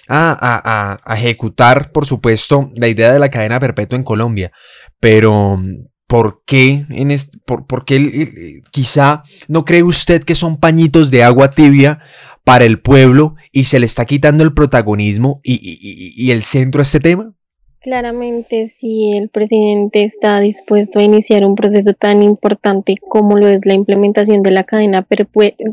a, 0.08 0.98
a 1.04 1.14
ejecutar, 1.14 1.92
por 1.92 2.06
supuesto, 2.06 2.72
la 2.74 2.88
idea 2.88 3.12
de 3.12 3.20
la 3.20 3.30
cadena 3.30 3.60
perpetua 3.60 3.96
en 3.96 4.02
Colombia, 4.02 4.50
pero 4.98 5.60
¿Por 6.08 6.42
qué, 6.46 6.86
en 6.88 7.14
por, 7.44 7.84
qué 7.84 8.62
quizá 8.70 9.22
no 9.46 9.66
cree 9.66 9.82
usted 9.82 10.24
que 10.24 10.34
son 10.34 10.58
pañitos 10.58 11.10
de 11.10 11.22
agua 11.22 11.50
tibia 11.50 12.00
para 12.44 12.64
el 12.64 12.80
pueblo 12.80 13.36
y 13.52 13.64
se 13.64 13.78
le 13.78 13.84
está 13.84 14.06
quitando 14.06 14.42
el 14.42 14.54
protagonismo 14.54 15.42
y, 15.44 16.30
el 16.30 16.42
centro 16.44 16.80
a 16.80 16.84
este 16.84 16.98
tema? 16.98 17.34
Claramente, 17.80 18.74
si 18.80 19.12
el 19.12 19.28
presidente 19.28 20.02
está 20.02 20.40
dispuesto 20.40 20.98
a 20.98 21.04
iniciar 21.04 21.44
un 21.44 21.54
proceso 21.54 21.94
tan 21.94 22.24
importante 22.24 22.96
como 23.08 23.36
lo 23.36 23.46
es 23.46 23.64
la 23.64 23.74
implementación 23.74 24.42
de 24.42 24.50
la 24.50 24.64
cadena 24.64 25.06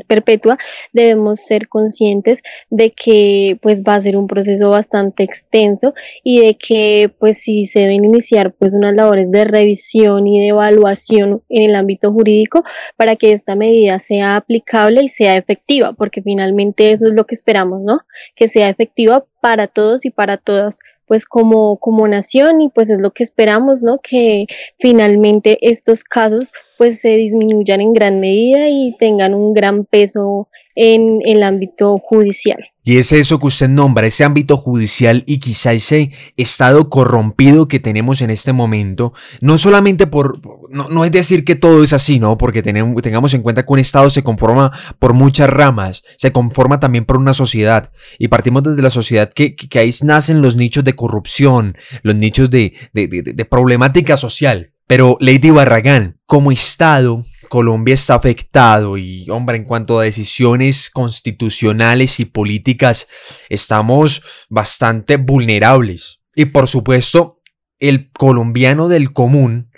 perpetua, 0.06 0.56
debemos 0.92 1.40
ser 1.40 1.66
conscientes 1.66 2.42
de 2.70 2.92
que 2.92 3.58
pues 3.60 3.82
va 3.82 3.96
a 3.96 4.02
ser 4.02 4.16
un 4.16 4.28
proceso 4.28 4.70
bastante 4.70 5.24
extenso 5.24 5.94
y 6.22 6.40
de 6.46 6.54
que 6.54 7.10
pues 7.18 7.38
si 7.38 7.66
se 7.66 7.80
deben 7.80 8.04
iniciar 8.04 8.52
pues 8.52 8.72
unas 8.72 8.94
labores 8.94 9.28
de 9.32 9.44
revisión 9.44 10.28
y 10.28 10.38
de 10.40 10.48
evaluación 10.48 11.42
en 11.48 11.70
el 11.70 11.74
ámbito 11.74 12.12
jurídico 12.12 12.62
para 12.96 13.16
que 13.16 13.32
esta 13.32 13.56
medida 13.56 13.98
sea 14.06 14.36
aplicable 14.36 15.02
y 15.02 15.08
sea 15.08 15.36
efectiva, 15.36 15.92
porque 15.92 16.22
finalmente 16.22 16.92
eso 16.92 17.06
es 17.06 17.14
lo 17.14 17.26
que 17.26 17.34
esperamos, 17.34 17.82
¿no? 17.82 18.02
Que 18.36 18.48
sea 18.48 18.68
efectiva 18.68 19.24
para 19.40 19.66
todos 19.66 20.04
y 20.04 20.10
para 20.10 20.36
todas 20.36 20.78
pues 21.06 21.24
como, 21.26 21.78
como 21.78 22.06
nación 22.08 22.60
y 22.60 22.68
pues 22.68 22.90
es 22.90 22.98
lo 22.98 23.12
que 23.12 23.22
esperamos, 23.22 23.82
¿no? 23.82 23.98
Que 23.98 24.46
finalmente 24.78 25.58
estos 25.62 26.04
casos 26.04 26.52
pues 26.78 27.00
se 27.00 27.10
disminuyan 27.10 27.80
en 27.80 27.92
gran 27.92 28.20
medida 28.20 28.68
y 28.68 28.96
tengan 28.98 29.34
un 29.34 29.54
gran 29.54 29.84
peso 29.84 30.48
en 30.76 31.20
el 31.24 31.42
ámbito 31.42 31.98
judicial. 31.98 32.58
Y 32.84 32.98
es 32.98 33.10
eso 33.10 33.40
que 33.40 33.48
usted 33.48 33.68
nombra, 33.68 34.06
ese 34.06 34.22
ámbito 34.22 34.56
judicial 34.56 35.24
y 35.26 35.38
quizá 35.38 35.72
ese 35.72 36.12
estado 36.36 36.88
corrompido 36.88 37.66
que 37.66 37.80
tenemos 37.80 38.20
en 38.20 38.30
este 38.30 38.52
momento, 38.52 39.12
no 39.40 39.58
solamente 39.58 40.06
por, 40.06 40.40
no, 40.70 41.04
es 41.04 41.10
decir 41.10 41.44
que 41.44 41.56
todo 41.56 41.82
es 41.82 41.92
así, 41.92 42.20
¿no? 42.20 42.38
Porque 42.38 42.62
tenemos, 42.62 43.02
tengamos 43.02 43.34
en 43.34 43.42
cuenta 43.42 43.64
que 43.64 43.72
un 43.72 43.80
estado 43.80 44.08
se 44.08 44.22
conforma 44.22 44.70
por 45.00 45.14
muchas 45.14 45.50
ramas, 45.50 46.04
se 46.16 46.30
conforma 46.30 46.78
también 46.78 47.06
por 47.06 47.16
una 47.16 47.34
sociedad. 47.34 47.90
Y 48.20 48.28
partimos 48.28 48.62
desde 48.62 48.82
la 48.82 48.90
sociedad 48.90 49.32
que, 49.32 49.56
que, 49.56 49.78
ahí 49.80 49.90
nacen 50.02 50.40
los 50.40 50.54
nichos 50.54 50.84
de 50.84 50.92
corrupción, 50.92 51.76
los 52.02 52.14
nichos 52.14 52.50
de, 52.50 52.74
de, 52.92 53.08
de 53.08 53.44
problemática 53.46 54.16
social. 54.16 54.70
Pero 54.86 55.16
Lady 55.18 55.50
Barragán, 55.50 56.20
como 56.26 56.52
estado, 56.52 57.24
Colombia 57.48 57.94
está 57.94 58.14
afectado 58.14 58.96
y, 58.96 59.28
hombre, 59.30 59.56
en 59.56 59.64
cuanto 59.64 59.98
a 59.98 60.04
decisiones 60.04 60.90
constitucionales 60.90 62.20
y 62.20 62.24
políticas, 62.24 63.06
estamos 63.48 64.22
bastante 64.48 65.16
vulnerables. 65.16 66.20
Y 66.34 66.46
por 66.46 66.68
supuesto, 66.68 67.40
el 67.78 68.10
colombiano 68.12 68.88
del 68.88 69.12
común 69.12 69.70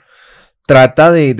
trata 0.68 1.10
de, 1.10 1.30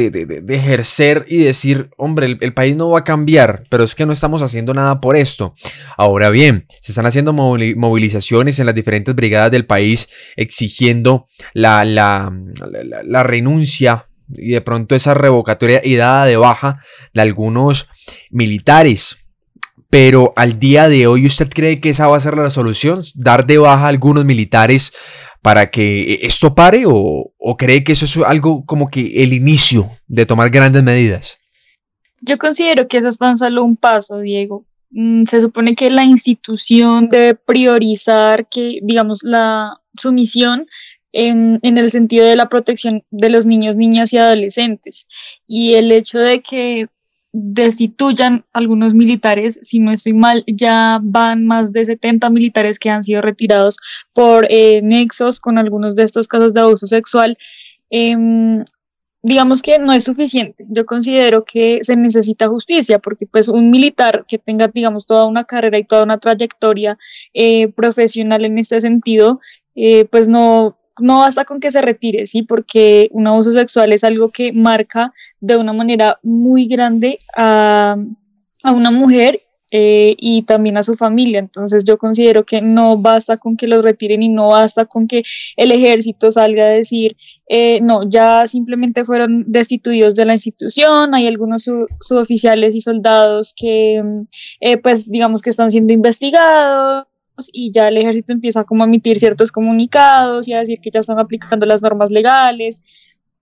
ejercer 0.49 1.27
y 1.29 1.37
decir, 1.37 1.91
hombre, 1.99 2.39
el, 2.41 2.55
país 2.55 2.75
no 2.75 2.89
va 2.89 3.01
a 3.01 3.05
cambiar, 3.05 3.65
pero 3.69 3.85
es 3.85 3.95
que 3.95 4.07
no 4.07 4.13
estamos 4.15 4.41
haciendo 4.41 4.73
nada 4.73 5.03
por 5.03 5.17
esto. 5.17 5.55
Ahora 5.99 6.31
bien, 6.31 6.67
se 6.81 6.93
están 6.93 7.05
haciendo 7.05 7.35
movilizaciones 7.35 8.59
en 8.59 8.65
las 8.65 8.75
diferentes 8.75 9.15
brigadas 9.15 9.51
del 9.51 9.67
país 9.67 10.09
exigiendo 10.35 11.29
la, 11.53 11.85
la 11.85 13.23
renuncia 13.23 14.08
y 14.31 14.51
de 14.51 14.61
pronto 14.61 14.95
esa 14.95 15.15
revocatoria 15.15 15.81
y 15.85 15.97
dada 15.97 16.25
de 16.27 16.37
baja 16.37 16.81
de 17.15 17.23
algunos 17.23 17.89
militares. 18.31 19.17
Pero 19.91 20.35
al 20.37 20.59
día 20.59 20.89
de 20.89 21.07
hoy, 21.07 21.27
¿usted 21.27 21.49
cree 21.49 21.81
que 21.81 21.91
esa 21.91 22.09
va 22.09 22.17
a 22.17 22.21
ser 22.21 22.37
la 22.37 22.51
solución? 22.51 23.03
¿Dar 23.15 23.47
de 23.47 23.59
baja 23.59 23.87
a 23.87 23.89
algunos 23.89 24.25
militares 24.25 24.93
para 25.41 25.71
que 25.71 26.19
esto 26.23 26.55
pare? 26.55 26.85
¿O, 26.87 27.33
o 27.39 27.57
cree 27.57 27.85
que 27.85 27.93
eso 27.93 28.05
es 28.05 28.17
algo 28.19 28.65
como 28.67 28.89
que 28.89 29.23
el 29.23 29.33
inicio 29.33 29.91
de 30.07 30.27
tomar 30.27 30.51
grandes 30.51 30.83
medidas? 30.83 31.39
Yo 32.21 32.37
considero 32.37 32.89
que 32.89 32.99
eso 32.99 33.09
es 33.09 33.19
tan 33.19 33.37
solo 33.37 33.65
un 33.65 33.77
paso, 33.77 34.19
Diego. 34.21 34.67
Mm, 34.91 35.25
se 35.25 35.41
supone 35.41 35.75
que 35.75 35.91
la 35.91 36.05
institución 36.05 37.09
debe 37.09 37.35
priorizar 37.35 38.49
que, 38.49 38.79
digamos, 38.83 39.23
la 39.23 39.81
sumisión 39.97 40.67
en, 41.13 41.59
el 41.63 41.91
sentido 41.91 42.27
de 42.27 42.37
la 42.37 42.49
protección 42.49 43.05
de 43.11 43.31
los 43.31 43.47
niños, 43.47 43.77
niñas 43.77 44.13
y 44.13 44.19
adolescentes. 44.19 45.07
Y 45.47 45.75
el 45.75 45.93
hecho 45.93 46.19
de 46.19 46.43
que 46.43 46.89
destituyan 47.33 48.45
algunos 48.53 48.95
militares, 48.95 49.61
si 49.63 49.79
no 49.81 49.93
estoy 49.93 50.15
mal, 50.15 50.45
ya 50.47 50.99
van 51.03 51.47
más 51.47 51.73
de 51.73 51.85
70 51.85 52.31
militares 52.31 52.79
que 52.79 52.91
han 52.91 53.05
sido 53.05 53.21
retirados 53.21 53.79
por 54.13 54.47
eh, 54.51 54.81
nexos 54.83 55.41
con 55.41 55.59
algunos 55.59 55.95
de 55.95 56.05
estos 56.05 56.27
casos 56.27 56.55
de 56.55 56.61
abuso 56.61 56.87
sexual. 56.87 57.37
Em, 57.91 58.65
digamos 59.23 59.63
que 59.63 59.79
no 59.79 59.93
es 59.93 60.05
suficiente. 60.05 60.65
Yo 60.69 60.87
considero 60.87 61.45
que 61.45 61.81
se 61.83 61.97
necesita 61.97 62.49
justicia 62.49 62.99
porque 62.99 63.27
pues 63.27 63.49
un 63.49 63.71
militar 63.71 64.25
que 64.29 64.39
tenga, 64.39 64.69
digamos, 64.69 65.07
toda 65.07 65.27
una 65.27 65.45
carrera 65.45 65.79
y 65.79 65.85
toda 65.85 66.05
una 66.05 66.19
trayectoria 66.19 66.99
eh, 67.35 67.69
profesional 67.69 68.45
en 68.45 68.59
este 68.59 68.81
sentido, 68.81 69.41
eh, 69.75 70.07
pues 70.07 70.29
no 70.29 70.79
no 71.01 71.19
basta 71.19 71.45
con 71.45 71.61
que 71.61 71.71
se 71.71 71.83
retire, 71.83 72.27
¿sí? 72.27 72.43
Porque 72.43 73.09
un 73.13 73.27
abuso 73.27 73.53
sexual 73.53 73.93
es 73.93 74.05
algo 74.05 74.31
que 74.31 74.53
marca 74.53 75.13
de 75.41 75.57
una 75.57 75.73
manera 75.73 76.19
muy 76.23 76.67
grande 76.67 77.19
a, 77.37 77.97
una 78.65 78.91
mujer 78.91 79.43
eh, 79.71 80.15
y 80.19 80.43
también 80.43 80.77
a 80.77 80.83
su 80.83 80.95
familia. 80.95 81.39
Entonces 81.39 81.85
yo 81.85 81.99
considero 81.99 82.45
que 82.45 82.61
no 82.61 82.97
basta 82.99 83.37
con 83.37 83.57
que 83.57 83.67
los 83.67 83.85
retiren 83.85 84.23
y 84.23 84.29
no 84.29 84.49
basta 84.49 84.87
con 84.87 85.07
que 85.07 85.23
el 85.57 85.73
ejército 85.73 86.31
salga 86.33 86.67
a 86.67 86.71
decir, 86.71 87.17
eh, 87.49 87.81
no, 87.83 88.09
ya 88.09 88.47
simplemente 88.47 89.05
fueron 89.05 89.45
destituidos 89.47 90.15
de 90.15 90.25
la 90.27 90.33
institución, 90.35 91.15
hay 91.15 91.27
algunos 91.27 91.69
suboficiales 92.01 92.75
y 92.75 92.81
soldados 92.81 93.55
que, 93.57 94.03
eh, 94.61 94.77
pues 94.79 95.11
digamos 95.11 95.43
que 95.43 95.51
están 95.51 95.71
siendo 95.71 95.93
investigados 95.93 97.07
y 97.53 97.71
ya 97.73 97.89
el 97.89 97.97
ejército 97.97 98.33
empieza 98.33 98.65
como 98.65 98.83
a 98.83 98.87
emitir 98.87 99.19
ciertos 99.19 99.53
comunicados 99.53 100.49
y 100.49 100.53
a 100.53 100.59
decir 100.59 100.79
que 100.81 100.91
ya 100.91 101.01
están 101.01 101.19
aplicando 101.19 101.67
las 101.67 101.83
normas 101.83 102.11
legales, 102.11 102.83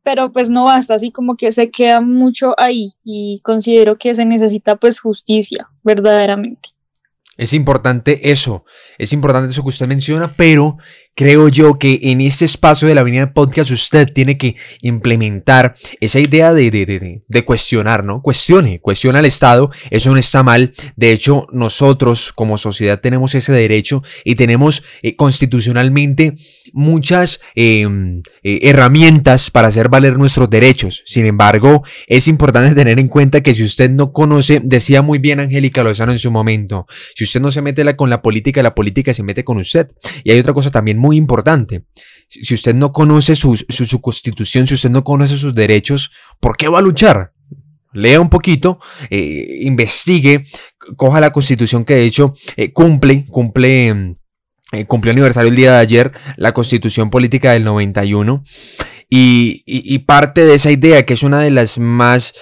pero 0.03 0.31
pues 0.33 0.51
no 0.51 0.65
basta, 0.65 0.95
así 0.95 1.11
como 1.11 1.37
que 1.37 1.51
se 1.53 1.71
queda 1.71 2.01
mucho 2.01 2.55
ahí 2.59 2.95
y 3.05 3.41
considero 3.43 3.99
que 3.99 4.15
se 4.15 4.25
necesita 4.25 4.77
pues 4.77 5.01
justicia, 5.01 5.69
verdaderamente. 5.83 6.71
Es 7.37 7.53
importante 7.53 8.31
eso, 8.31 8.65
es 8.99 9.13
importante 9.13 9.51
eso 9.51 9.63
que 9.63 9.69
usted 9.69 9.87
menciona, 9.87 10.33
pero 10.37 10.79
creo 11.17 11.49
yo 11.49 11.79
que 11.79 11.99
en 12.03 12.21
este 12.21 12.45
espacio 12.45 12.87
de 12.87 12.95
la 12.95 13.01
Avenida 13.01 13.33
Podcast 13.33 13.71
usted 13.71 14.13
tiene 14.13 14.37
que 14.37 14.55
implementar 14.83 15.75
esa 15.99 16.21
idea 16.21 16.53
de, 16.53 17.23
cuestionar, 17.45 18.05
¿no? 18.05 18.21
Cuestione, 18.21 18.81
cuestiona 18.81 19.21
al 19.21 19.25
Estado, 19.25 19.71
eso 19.91 20.13
no 20.13 20.19
está 20.19 20.43
mal. 20.43 20.75
De 20.95 21.13
hecho, 21.13 21.47
nosotros 21.53 22.35
como 22.35 22.59
sociedad 22.59 23.01
tenemos 23.01 23.35
ese 23.35 23.53
derecho 23.53 24.03
y 24.25 24.35
tenemos 24.35 24.83
eh, 25.03 25.17
constitucionalmente 25.17 26.35
muchas 26.75 27.41
em, 27.55 28.23
eh, 28.43 28.61
herramientas 28.63 29.51
para 29.51 29.69
hacer 29.69 29.89
valer 29.89 30.19
nuestros 30.19 30.51
derechos. 30.51 31.03
Sin 31.07 31.25
embargo, 31.25 31.83
es 32.09 32.29
importante 32.29 32.75
tener 32.75 33.01
en 33.01 33.09
cuenta 33.09 33.41
que 33.41 33.55
si 33.55 33.65
usted 33.65 33.89
no 33.91 34.13
conoce, 34.13 34.61
decía 34.63 35.01
muy 35.01 35.19
bien 35.19 35.41
Angélica 35.41 35.83
Lozano 35.83 36.13
en 36.13 36.19
su 36.19 36.31
momento, 36.31 36.87
si 37.15 37.25
usted 37.25 37.41
no 37.41 37.51
se 37.51 37.63
mete 37.63 37.87
con 37.97 38.11
la 38.11 38.21
política, 38.21 38.63
la 38.63 38.75
política 38.75 39.15
se 39.15 39.23
mete 39.23 39.45
con 39.45 39.57
usted. 39.57 39.89
Y 40.23 40.33
hay 40.33 40.41
otra 40.41 40.53
cosa 40.53 40.71
también 40.71 40.99
muy 40.99 41.06
importante. 41.13 41.85
Si 42.29 42.55
usted 42.55 42.75
no 42.75 42.93
conoce 42.93 43.37
su, 43.37 43.57
constitución, 44.01 44.67
si 44.67 44.75
usted 44.75 44.91
no 44.91 45.05
conoce 45.05 45.37
sus 45.37 45.55
derechos, 45.55 46.11
¿por 46.41 46.57
qué 46.57 46.69
va 46.69 46.81
a 46.81 46.83
luchar? 46.83 47.33
Lea 47.93 48.21
un 48.21 48.29
poquito, 48.29 48.81
eh, 49.11 49.61
investigue, 49.63 50.45
coja 50.97 51.21
la 51.21 51.33
constitución 51.33 51.85
que 51.85 51.95
de 51.95 52.05
hecho 52.05 52.35
eh, 52.57 52.73
cumple, 52.73 53.25
cumple, 53.27 54.17
eh, 54.73 54.85
cumplió 54.87 55.13
aniversario 55.13 55.51
el 55.51 55.57
día 55.57 55.73
de 55.73 55.79
ayer, 55.79 56.13
la 56.37 56.53
constitución 56.53 57.11
política 57.11 57.53
del 57.53 57.65
91. 57.65 58.45
Y, 59.09 59.99
parte 60.01 60.45
de 60.45 60.55
esa 60.55 60.73
idea, 60.73 61.07
que 61.07 61.15
es 61.15 61.23
una 61.23 61.41
de 61.41 61.53
las 61.53 61.79
más, 61.79 62.35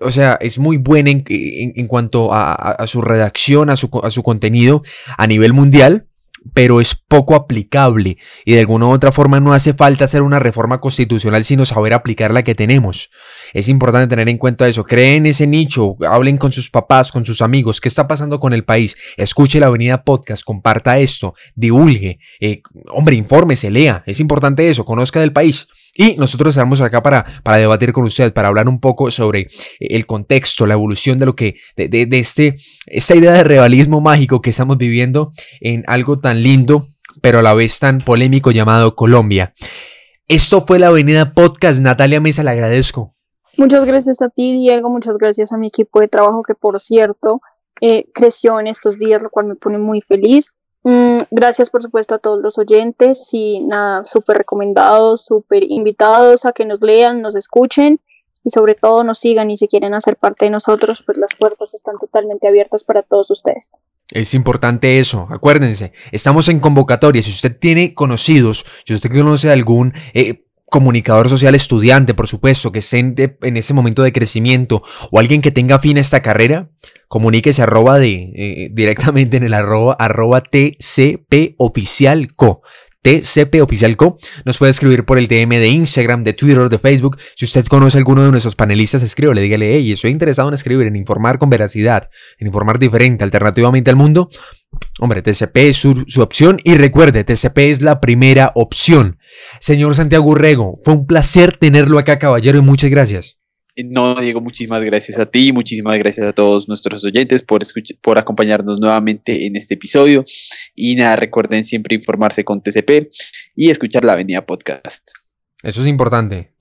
o 0.00 0.10
sea, 0.10 0.36
es 0.40 0.58
muy 0.58 0.76
buena 0.76 1.10
en, 1.10 1.86
cuanto 1.86 2.30
a, 2.32 2.84
su 2.88 3.00
redacción, 3.00 3.70
a 3.70 3.76
su, 3.76 3.88
a 4.02 4.10
su 4.10 4.24
contenido 4.24 4.82
a 5.16 5.28
nivel 5.28 5.52
mundial, 5.52 6.08
pero 6.54 6.80
es 6.80 6.94
poco 6.94 7.34
aplicable 7.34 8.18
y 8.44 8.54
de 8.54 8.60
alguna 8.60 8.86
u 8.86 8.90
otra 8.90 9.12
forma 9.12 9.40
no 9.40 9.52
hace 9.52 9.74
falta 9.74 10.04
hacer 10.04 10.22
una 10.22 10.38
reforma 10.38 10.78
constitucional 10.78 11.44
sino 11.44 11.64
saber 11.64 11.94
aplicar 11.94 12.32
la 12.32 12.44
que 12.44 12.54
tenemos. 12.54 13.10
Es 13.56 13.70
importante 13.70 14.08
tener 14.08 14.28
en 14.28 14.36
cuenta 14.36 14.68
eso. 14.68 14.84
Creen 14.84 15.24
ese 15.24 15.46
nicho, 15.46 15.96
hablen 16.06 16.36
con 16.36 16.52
sus 16.52 16.68
papás, 16.68 17.10
con 17.10 17.24
sus 17.24 17.40
amigos, 17.40 17.80
qué 17.80 17.88
está 17.88 18.06
pasando 18.06 18.38
con 18.38 18.52
el 18.52 18.64
país. 18.64 18.98
Escuche 19.16 19.58
la 19.58 19.68
Avenida 19.68 20.04
Podcast, 20.04 20.44
comparta 20.44 20.98
esto, 20.98 21.32
divulgue, 21.54 22.18
eh, 22.38 22.60
hombre, 22.90 23.16
infórmese, 23.16 23.70
lea. 23.70 24.02
Es 24.04 24.20
importante 24.20 24.68
eso, 24.68 24.84
conozca 24.84 25.20
del 25.20 25.32
país. 25.32 25.68
Y 25.94 26.16
nosotros 26.16 26.50
estamos 26.50 26.82
acá 26.82 27.02
para, 27.02 27.24
para 27.42 27.56
debatir 27.56 27.94
con 27.94 28.04
usted, 28.04 28.30
para 28.34 28.48
hablar 28.48 28.68
un 28.68 28.78
poco 28.78 29.10
sobre 29.10 29.48
el 29.80 30.04
contexto, 30.04 30.66
la 30.66 30.74
evolución 30.74 31.18
de 31.18 31.24
lo 31.24 31.34
que, 31.34 31.56
de, 31.78 31.88
de, 31.88 32.18
este, 32.18 32.56
esta 32.84 33.16
idea 33.16 33.32
de 33.32 33.42
realismo 33.44 34.02
mágico 34.02 34.42
que 34.42 34.50
estamos 34.50 34.76
viviendo 34.76 35.32
en 35.62 35.82
algo 35.86 36.18
tan 36.18 36.42
lindo, 36.42 36.88
pero 37.22 37.38
a 37.38 37.42
la 37.42 37.54
vez 37.54 37.78
tan 37.78 38.02
polémico 38.02 38.50
llamado 38.50 38.94
Colombia. 38.94 39.54
Esto 40.28 40.60
fue 40.60 40.78
la 40.78 40.88
Avenida 40.88 41.32
Podcast. 41.32 41.80
Natalia 41.80 42.20
Mesa, 42.20 42.44
le 42.44 42.50
agradezco. 42.50 43.15
Muchas 43.56 43.84
gracias 43.84 44.22
a 44.22 44.28
ti, 44.28 44.52
Diego. 44.52 44.90
Muchas 44.90 45.16
gracias 45.18 45.52
a 45.52 45.56
mi 45.56 45.68
equipo 45.68 46.00
de 46.00 46.08
trabajo 46.08 46.42
que, 46.42 46.54
por 46.54 46.78
cierto, 46.80 47.40
eh, 47.80 48.06
creció 48.12 48.60
en 48.60 48.66
estos 48.66 48.98
días, 48.98 49.22
lo 49.22 49.30
cual 49.30 49.46
me 49.46 49.54
pone 49.54 49.78
muy 49.78 50.00
feliz. 50.00 50.52
Mm, 50.82 51.16
gracias 51.32 51.68
por 51.68 51.82
supuesto 51.82 52.14
a 52.14 52.18
todos 52.18 52.40
los 52.40 52.58
oyentes 52.58 53.28
y 53.32 53.60
nada, 53.60 54.04
súper 54.04 54.38
recomendados, 54.38 55.24
súper 55.24 55.64
invitados 55.64 56.44
a 56.46 56.52
que 56.52 56.64
nos 56.64 56.80
lean, 56.80 57.22
nos 57.22 57.34
escuchen 57.34 57.98
y 58.44 58.50
sobre 58.50 58.76
todo 58.76 59.02
nos 59.02 59.18
sigan 59.18 59.50
y 59.50 59.56
si 59.56 59.66
quieren 59.66 59.94
hacer 59.94 60.16
parte 60.16 60.44
de 60.44 60.52
nosotros, 60.52 61.02
pues 61.04 61.18
las 61.18 61.34
puertas 61.34 61.74
están 61.74 61.98
totalmente 61.98 62.46
abiertas 62.46 62.84
para 62.84 63.02
todos 63.02 63.32
ustedes. 63.32 63.68
Es 64.12 64.32
importante 64.34 65.00
eso, 65.00 65.26
acuérdense, 65.28 65.92
estamos 66.12 66.48
en 66.48 66.60
convocatoria, 66.60 67.20
si 67.20 67.30
usted 67.30 67.58
tiene 67.58 67.92
conocidos, 67.92 68.64
si 68.84 68.94
usted 68.94 69.10
conoce 69.10 69.50
algún... 69.50 69.92
Eh, 70.14 70.45
comunicador 70.66 71.28
social 71.28 71.54
estudiante, 71.54 72.14
por 72.14 72.26
supuesto, 72.26 72.72
que 72.72 72.80
esté 72.80 72.98
en, 72.98 73.56
ese 73.56 73.74
momento 73.74 74.02
de 74.02 74.12
crecimiento 74.12 74.82
o 75.10 75.18
alguien 75.18 75.40
que 75.40 75.50
tenga 75.50 75.78
fin 75.78 75.96
a 75.96 76.00
esta 76.00 76.22
carrera, 76.22 76.70
comuníquese 77.08 77.62
arroba 77.62 77.98
de, 77.98 78.32
eh, 78.34 78.68
directamente 78.72 79.36
en 79.36 79.44
el 79.44 79.54
arroba, 79.54 79.94
arroba 79.98 80.42
TCP 80.42 81.54
oficial 81.58 82.28
Oficial 83.62 83.96
Co. 83.96 84.16
Nos 84.44 84.58
puede 84.58 84.70
escribir 84.70 85.04
por 85.04 85.18
el 85.18 85.28
DM 85.28 85.58
de 85.60 85.68
Instagram, 85.68 86.24
de 86.24 86.32
Twitter, 86.32 86.68
de 86.68 86.78
Facebook. 86.78 87.18
Si 87.36 87.44
usted 87.44 87.64
conoce 87.66 87.98
a 87.98 88.00
alguno 88.00 88.24
de 88.24 88.30
nuestros 88.30 88.56
panelistas, 88.56 89.02
escríbale, 89.02 89.40
dígale, 89.40 89.74
hey, 89.74 89.92
estoy 89.92 90.10
interesado 90.10 90.48
en 90.48 90.54
escribir, 90.54 90.86
en 90.86 90.96
informar 90.96 91.38
con 91.38 91.48
veracidad, 91.48 92.10
en 92.38 92.48
informar 92.48 92.78
diferente, 92.78 93.22
alternativamente 93.22 93.90
al 93.90 93.96
mundo. 93.96 94.28
Hombre, 94.98 95.20
TCP 95.20 95.56
es 95.58 95.76
su, 95.76 96.04
su, 96.08 96.22
opción 96.22 96.58
y 96.64 96.74
recuerde, 96.74 97.22
TCP 97.22 97.58
es 97.58 97.82
la 97.82 98.00
primera 98.00 98.52
opción. 98.54 99.18
Señor 99.60 99.94
Santiago 99.94 100.24
Urrego, 100.24 100.78
fue 100.84 100.94
un 100.94 101.06
placer 101.06 101.58
tenerlo 101.58 101.98
acá, 101.98 102.18
caballero, 102.18 102.58
y 102.58 102.62
muchas 102.62 102.90
gracias. 102.90 103.38
No, 103.84 104.14
Diego, 104.14 104.40
muchísimas 104.40 104.82
gracias 104.82 105.18
a 105.18 105.26
ti, 105.26 105.52
muchísimas 105.52 105.98
gracias 105.98 106.26
a 106.26 106.32
todos 106.32 106.66
nuestros 106.66 107.04
oyentes 107.04 107.42
por, 107.42 107.62
por 108.02 108.16
acompañarnos 108.16 108.78
nuevamente 108.78 109.46
en 109.46 109.56
este 109.56 109.74
episodio. 109.74 110.24
Y 110.74 110.94
nada, 110.94 111.16
recuerden 111.16 111.62
siempre 111.62 111.94
informarse 111.94 112.42
con 112.42 112.62
TCP 112.62 113.10
y 113.54 113.68
escuchar 113.68 114.02
la 114.02 114.14
Avenida 114.14 114.46
Podcast. 114.46 115.10
Eso 115.62 115.82
es 115.82 115.86
importante. 115.88 116.52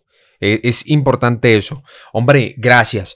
E, 0.42 0.60
es 0.64 0.88
importante 0.88 1.56
eso. 1.56 1.84
Hombre, 2.12 2.54
gracias. 2.58 3.16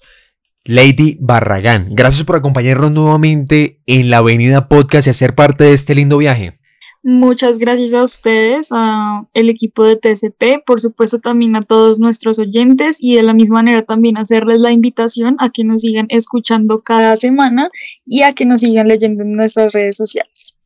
Lady 0.69 1.17
Barragán, 1.19 1.87
gracias 1.95 2.23
por 2.25 2.35
acompañarnos 2.35 2.91
nuevamente 2.91 3.81
en 3.87 4.11
la 4.11 4.17
Avenida 4.17 4.69
Podcast 4.69 5.07
y 5.07 5.09
hacer 5.09 5.33
parte 5.33 5.63
de 5.63 5.73
este 5.73 5.95
lindo 5.95 6.19
viaje. 6.19 6.59
Muchas 7.01 7.57
gracias 7.57 7.91
a 7.93 8.03
ustedes, 8.03 8.67
a 8.71 9.25
el 9.33 9.49
equipo 9.49 9.83
de 9.83 9.95
TCP, 9.95 10.63
por 10.63 10.79
supuesto 10.79 11.17
también 11.17 11.55
a 11.55 11.63
todos 11.63 11.97
nuestros 11.97 12.37
oyentes 12.37 12.97
y 12.99 13.15
de 13.15 13.23
la 13.23 13.33
misma 13.33 13.55
manera 13.55 13.81
también 13.81 14.19
hacerles 14.19 14.59
la 14.59 14.71
invitación 14.71 15.37
a 15.39 15.49
que 15.49 15.63
nos 15.63 15.81
sigan 15.81 16.05
escuchando 16.09 16.83
cada 16.83 17.15
semana 17.15 17.71
y 18.05 18.21
a 18.21 18.33
que 18.33 18.45
nos 18.45 18.61
sigan 18.61 18.89
leyendo 18.89 19.23
en 19.23 19.31
nuestras 19.31 19.73
redes 19.73 19.97
sociales 19.97 20.58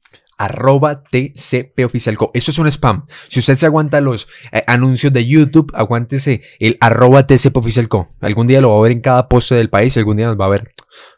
arroba 0.46 1.04
TCP 1.04 1.86
Oficial 1.86 2.18
Eso 2.34 2.52
es 2.52 2.60
un 2.60 2.68
spam. 2.68 3.06
Si 3.28 3.40
usted 3.40 3.56
se 3.56 3.66
aguanta 3.66 4.02
los 4.02 4.28
eh, 4.52 4.64
anuncios 4.68 5.14
de 5.14 5.26
YouTube, 5.26 5.72
aguántese 5.74 6.42
el 6.60 6.78
arroba 6.80 7.26
Oficial 7.54 7.88
Algún 8.22 8.48
día 8.48 8.62
lo 8.62 8.72
va 8.72 8.80
a 8.80 8.84
ver 8.84 8.92
en 8.92 9.02
cada 9.02 9.28
poste 9.28 9.56
del 9.56 9.70
país, 9.70 9.96
algún 9.98 10.18
día 10.18 10.28
nos 10.28 10.40
va 10.40 10.46
a 10.46 10.50
ver 10.50 10.72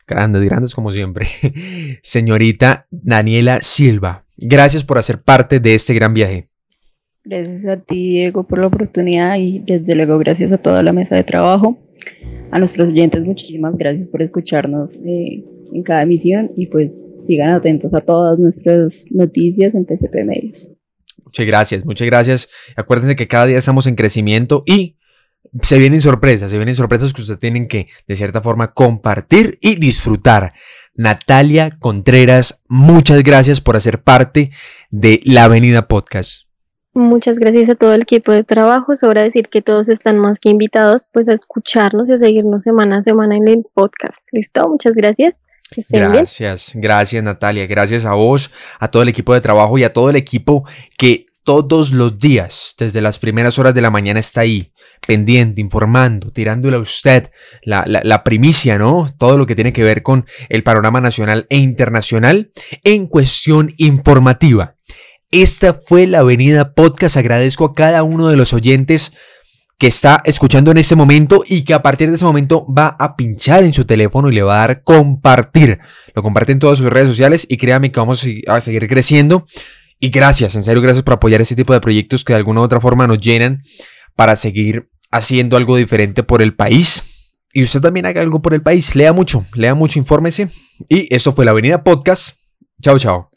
grandes, 0.07 0.41
grandes 0.43 0.75
como 0.75 0.91
siempre. 0.91 1.27
Señorita 2.01 2.87
Daniela 2.91 3.61
Silva, 3.61 4.25
Gracias 4.37 4.83
por 4.83 4.97
hacer 4.97 5.21
parte 5.21 5.59
de 5.59 5.75
este 5.75 5.93
gran 5.93 6.13
viaje. 6.13 6.49
Gracias 7.23 7.65
a 7.65 7.77
ti, 7.77 8.09
Diego, 8.09 8.45
por 8.45 8.59
la 8.59 8.67
oportunidad 8.67 9.37
y 9.37 9.59
desde 9.59 9.95
luego 9.95 10.19
gracias 10.19 10.51
a 10.51 10.57
toda 10.57 10.83
la 10.83 10.93
mesa 10.93 11.15
de 11.15 11.23
trabajo. 11.23 11.79
A 12.51 12.59
nuestros 12.59 12.89
oyentes, 12.89 13.23
muchísimas 13.23 13.75
gracias 13.77 14.07
por 14.07 14.21
escucharnos 14.21 14.95
eh, 15.05 15.43
en 15.73 15.83
cada 15.83 16.03
emisión 16.03 16.49
y 16.55 16.67
pues 16.67 17.05
sigan 17.23 17.51
atentos 17.53 17.93
a 17.93 18.01
todas 18.01 18.39
nuestras 18.39 19.05
noticias 19.11 19.73
en 19.73 19.85
TCP 19.85 20.25
Medios. 20.25 20.67
Muchas 21.23 21.45
gracias, 21.45 21.85
muchas 21.85 22.07
gracias. 22.07 22.49
Acuérdense 22.75 23.15
que 23.15 23.27
cada 23.27 23.47
día 23.47 23.57
estamos 23.57 23.87
en 23.87 23.95
crecimiento 23.95 24.63
y 24.65 24.97
se 25.61 25.77
vienen 25.77 26.01
sorpresas, 26.01 26.51
se 26.51 26.57
vienen 26.57 26.75
sorpresas 26.75 27.13
que 27.13 27.21
ustedes 27.21 27.39
tienen 27.39 27.67
que 27.67 27.85
de 28.07 28.15
cierta 28.15 28.41
forma 28.41 28.73
compartir 28.73 29.57
y 29.61 29.75
disfrutar. 29.75 30.53
Natalia 30.95 31.77
Contreras, 31.79 32.63
muchas 32.67 33.21
gracias 33.23 33.59
por 33.59 33.75
hacer 33.75 34.01
parte 34.01 34.51
de 34.91 35.19
la 35.25 35.43
Avenida 35.45 35.87
Podcast. 35.87 36.45
Muchas 36.93 37.39
gracias 37.39 37.67
a 37.67 37.75
todo 37.75 37.93
el 37.93 38.03
equipo 38.03 38.31
de 38.31 38.45
trabajo. 38.45 38.95
Sobra 38.95 39.21
decir 39.21 39.49
que 39.49 39.61
todos 39.61 39.89
están 39.89 40.17
más 40.17 40.39
que 40.39 40.49
invitados 40.49 41.05
pues 41.11 41.27
a 41.27 41.33
escucharnos 41.33 42.07
y 42.07 42.13
a 42.13 42.19
seguirnos 42.19 42.63
semana 42.63 42.99
a 42.99 43.03
semana 43.03 43.35
en 43.35 43.49
el 43.49 43.65
podcast. 43.73 44.17
¿Listo? 44.31 44.69
Muchas 44.69 44.93
gracias. 44.93 45.35
Gracias, 45.89 46.71
gracias 46.75 47.23
Natalia, 47.23 47.67
gracias 47.67 48.05
a 48.05 48.13
vos, 48.13 48.51
a 48.79 48.89
todo 48.89 49.03
el 49.03 49.09
equipo 49.09 49.33
de 49.33 49.41
trabajo 49.41 49.77
y 49.77 49.83
a 49.83 49.93
todo 49.93 50.09
el 50.09 50.15
equipo 50.15 50.63
que 50.97 51.25
todos 51.43 51.91
los 51.91 52.19
días, 52.19 52.73
desde 52.77 53.01
las 53.01 53.19
primeras 53.19 53.59
horas 53.59 53.73
de 53.73 53.81
la 53.81 53.91
mañana 53.91 54.19
está 54.19 54.41
ahí, 54.41 54.71
pendiente, 55.05 55.61
informando, 55.61 56.31
tirándole 56.31 56.77
a 56.77 56.79
usted 56.79 57.29
la, 57.61 58.23
primicia, 58.23 58.77
¿no? 58.79 59.07
Todo 59.17 59.37
lo 59.37 59.45
que 59.45 59.55
tiene 59.55 59.71
que 59.71 59.83
ver 59.83 60.01
con 60.01 60.25
el 60.49 60.63
panorama 60.63 61.01
nacional 61.01 61.45
e 61.49 61.57
internacional 61.57 62.51
en 62.83 63.05
cuestión 63.07 63.73
informativa. 63.77 64.75
Esta 65.31 65.73
fue 65.75 66.07
la 66.07 66.19
Avenida 66.19 66.73
Podcast. 66.73 67.17
Agradezco 67.17 67.65
a 67.65 67.73
cada 67.75 68.03
uno 68.03 68.27
de 68.27 68.37
los 68.37 68.53
oyentes 68.53 69.11
que 69.77 69.87
está 69.87 70.21
escuchando 70.23 70.71
en 70.71 70.77
este 70.77 70.95
momento 70.95 71.43
y 71.45 71.63
que 71.63 71.73
a 71.73 71.81
partir 71.81 72.09
de 72.09 72.15
ese 72.15 72.25
momento 72.25 72.65
va 72.71 72.95
a 72.99 73.15
pinchar 73.15 73.63
en 73.63 73.73
su 73.73 73.85
teléfono 73.85 74.29
y 74.29 74.35
le 74.35 74.43
va 74.43 74.55
a 74.55 74.67
dar 74.67 74.83
compartir. 74.83 75.79
Lo 76.13 76.23
comparte 76.23 76.53
en 76.53 76.59
todas 76.59 76.77
sus 76.77 76.89
redes 76.89 77.09
sociales 77.09 77.45
y 77.49 77.57
créame 77.57 77.91
que 77.91 77.99
vamos 77.99 78.25
a 78.47 78.61
seguir 78.61 78.87
creciendo. 78.87 79.45
Y 79.99 80.09
gracias, 80.09 80.55
en 80.55 80.63
serio, 80.63 80.81
gracias 80.81 81.03
por 81.03 81.15
apoyar 81.15 81.41
este 81.41 81.55
tipo 81.55 81.73
de 81.73 81.81
proyectos 81.81 82.23
que 82.23 82.33
de 82.33 82.37
alguna 82.37 82.61
u 82.61 82.63
otra 82.63 82.79
forma 82.79 83.07
nos 83.07 83.17
llenan 83.17 83.63
para 84.15 84.35
seguir 84.35 84.89
haciendo 85.11 85.57
algo 85.57 85.77
diferente 85.77 86.23
por 86.23 86.41
el 86.41 86.55
país. 86.55 87.03
Y 87.53 87.63
usted 87.63 87.79
también 87.79 88.05
haga 88.05 88.21
algo 88.21 88.41
por 88.41 88.53
el 88.53 88.61
país. 88.61 88.95
Lea 88.95 89.13
mucho, 89.13 89.45
lea 89.53 89.75
mucho, 89.75 89.99
infórmese. 89.99 90.49
Y 90.89 91.13
eso 91.13 91.31
fue 91.31 91.45
la 91.45 91.51
Avenida 91.51 91.83
Podcast. 91.83 92.37
Chao, 92.81 92.99
chao. 92.99 93.29